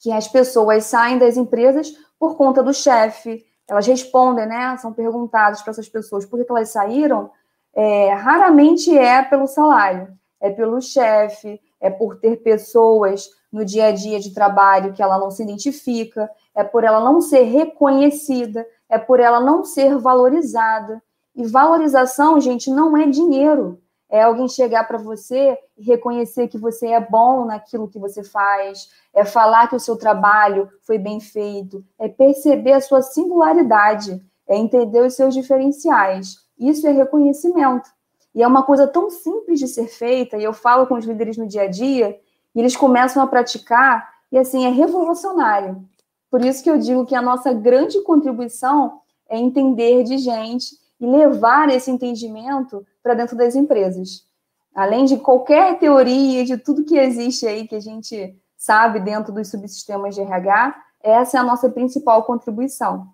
que 0.00 0.10
as 0.10 0.26
pessoas 0.26 0.84
saem 0.84 1.16
das 1.16 1.36
empresas 1.36 1.96
por 2.18 2.36
conta 2.36 2.60
do 2.60 2.74
chefe, 2.74 3.46
elas 3.68 3.86
respondem, 3.86 4.46
né? 4.46 4.76
São 4.78 4.92
perguntadas 4.92 5.62
para 5.62 5.70
essas 5.70 5.88
pessoas 5.88 6.26
por 6.26 6.44
que 6.44 6.50
elas 6.50 6.70
saíram. 6.70 7.30
É, 7.76 8.14
raramente 8.14 8.96
é 8.96 9.22
pelo 9.22 9.46
salário. 9.46 10.16
é 10.40 10.50
pelo 10.50 10.80
chefe, 10.80 11.60
é 11.80 11.90
por 11.90 12.18
ter 12.18 12.36
pessoas 12.36 13.28
no 13.52 13.64
dia 13.64 13.86
a 13.86 13.92
dia 13.92 14.18
de 14.20 14.32
trabalho 14.34 14.92
que 14.92 15.02
ela 15.02 15.18
não 15.18 15.30
se 15.30 15.42
identifica, 15.42 16.30
é 16.54 16.64
por 16.64 16.84
ela 16.84 17.00
não 17.00 17.20
ser 17.20 17.42
reconhecida, 17.42 18.66
é 18.88 18.98
por 18.98 19.20
ela 19.20 19.40
não 19.40 19.64
ser 19.64 19.96
valorizada. 19.98 21.02
E 21.34 21.46
valorização, 21.46 22.40
gente, 22.40 22.70
não 22.70 22.96
é 22.96 23.06
dinheiro. 23.06 23.80
É 24.08 24.22
alguém 24.22 24.48
chegar 24.48 24.86
para 24.86 24.98
você 24.98 25.58
e 25.76 25.82
reconhecer 25.82 26.48
que 26.48 26.58
você 26.58 26.88
é 26.88 27.00
bom 27.00 27.44
naquilo 27.44 27.88
que 27.88 27.98
você 27.98 28.22
faz, 28.22 28.88
é 29.12 29.24
falar 29.24 29.68
que 29.68 29.76
o 29.76 29.80
seu 29.80 29.96
trabalho 29.96 30.70
foi 30.82 30.96
bem 30.96 31.18
feito, 31.18 31.84
é 31.98 32.08
perceber 32.08 32.72
a 32.72 32.80
sua 32.80 33.02
singularidade, 33.02 34.22
é 34.48 34.56
entender 34.56 35.00
os 35.00 35.14
seus 35.14 35.34
diferenciais. 35.34 36.45
Isso 36.58 36.86
é 36.86 36.92
reconhecimento. 36.92 37.90
E 38.34 38.42
é 38.42 38.46
uma 38.46 38.62
coisa 38.62 38.86
tão 38.86 39.10
simples 39.10 39.58
de 39.58 39.66
ser 39.66 39.88
feita, 39.88 40.36
e 40.36 40.44
eu 40.44 40.52
falo 40.52 40.86
com 40.86 40.94
os 40.94 41.04
líderes 41.04 41.36
no 41.36 41.46
dia 41.46 41.62
a 41.62 41.68
dia, 41.68 42.18
e 42.54 42.60
eles 42.60 42.76
começam 42.76 43.22
a 43.22 43.26
praticar, 43.26 44.10
e 44.30 44.38
assim, 44.38 44.66
é 44.66 44.70
revolucionário. 44.70 45.82
Por 46.30 46.44
isso 46.44 46.62
que 46.62 46.70
eu 46.70 46.78
digo 46.78 47.06
que 47.06 47.14
a 47.14 47.22
nossa 47.22 47.52
grande 47.52 48.00
contribuição 48.02 49.00
é 49.28 49.38
entender 49.38 50.04
de 50.04 50.18
gente 50.18 50.76
e 51.00 51.06
levar 51.06 51.68
esse 51.70 51.90
entendimento 51.90 52.86
para 53.02 53.14
dentro 53.14 53.36
das 53.36 53.54
empresas. 53.54 54.26
Além 54.74 55.06
de 55.06 55.16
qualquer 55.16 55.78
teoria, 55.78 56.44
de 56.44 56.58
tudo 56.58 56.84
que 56.84 56.98
existe 56.98 57.46
aí 57.46 57.66
que 57.66 57.74
a 57.74 57.80
gente 57.80 58.36
sabe 58.56 59.00
dentro 59.00 59.32
dos 59.32 59.48
subsistemas 59.48 60.14
de 60.14 60.20
RH, 60.20 60.76
essa 61.02 61.38
é 61.38 61.40
a 61.40 61.44
nossa 61.44 61.70
principal 61.70 62.24
contribuição. 62.24 63.08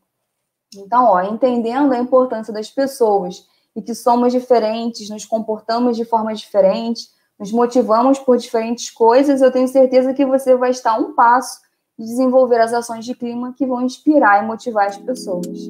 Então, 0.75 1.05
ó, 1.05 1.21
entendendo 1.21 1.93
a 1.93 1.99
importância 1.99 2.53
das 2.53 2.71
pessoas 2.71 3.47
e 3.77 3.83
que 3.83 3.95
somos 3.95 4.33
diferentes, 4.33 5.11
nos 5.11 5.25
comportamos 5.25 5.97
de 5.97 6.05
forma 6.05 6.35
diferente, 6.35 7.09
nos 7.39 7.53
motivamos 7.53 8.19
por 8.19 8.39
diferentes 8.39 8.91
coisas, 8.91 9.43
eu 9.43 9.51
tenho 9.51 9.69
certeza 9.69 10.15
que 10.15 10.25
você 10.25 10.57
vai 10.57 10.71
estar 10.71 10.99
um 10.99 11.15
passo 11.15 11.61
de 11.99 12.07
desenvolver 12.07 12.61
as 12.61 12.73
ações 12.73 13.05
de 13.05 13.15
clima 13.15 13.55
que 13.57 13.67
vão 13.67 13.83
inspirar 13.83 14.43
e 14.43 14.47
motivar 14.47 14.87
as 14.87 14.97
pessoas. 14.97 15.69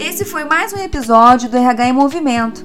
Esse 0.00 0.24
foi 0.24 0.44
mais 0.44 0.72
um 0.72 0.78
episódio 0.78 1.50
do 1.50 1.56
RH 1.56 1.88
em 1.88 1.92
Movimento. 1.92 2.64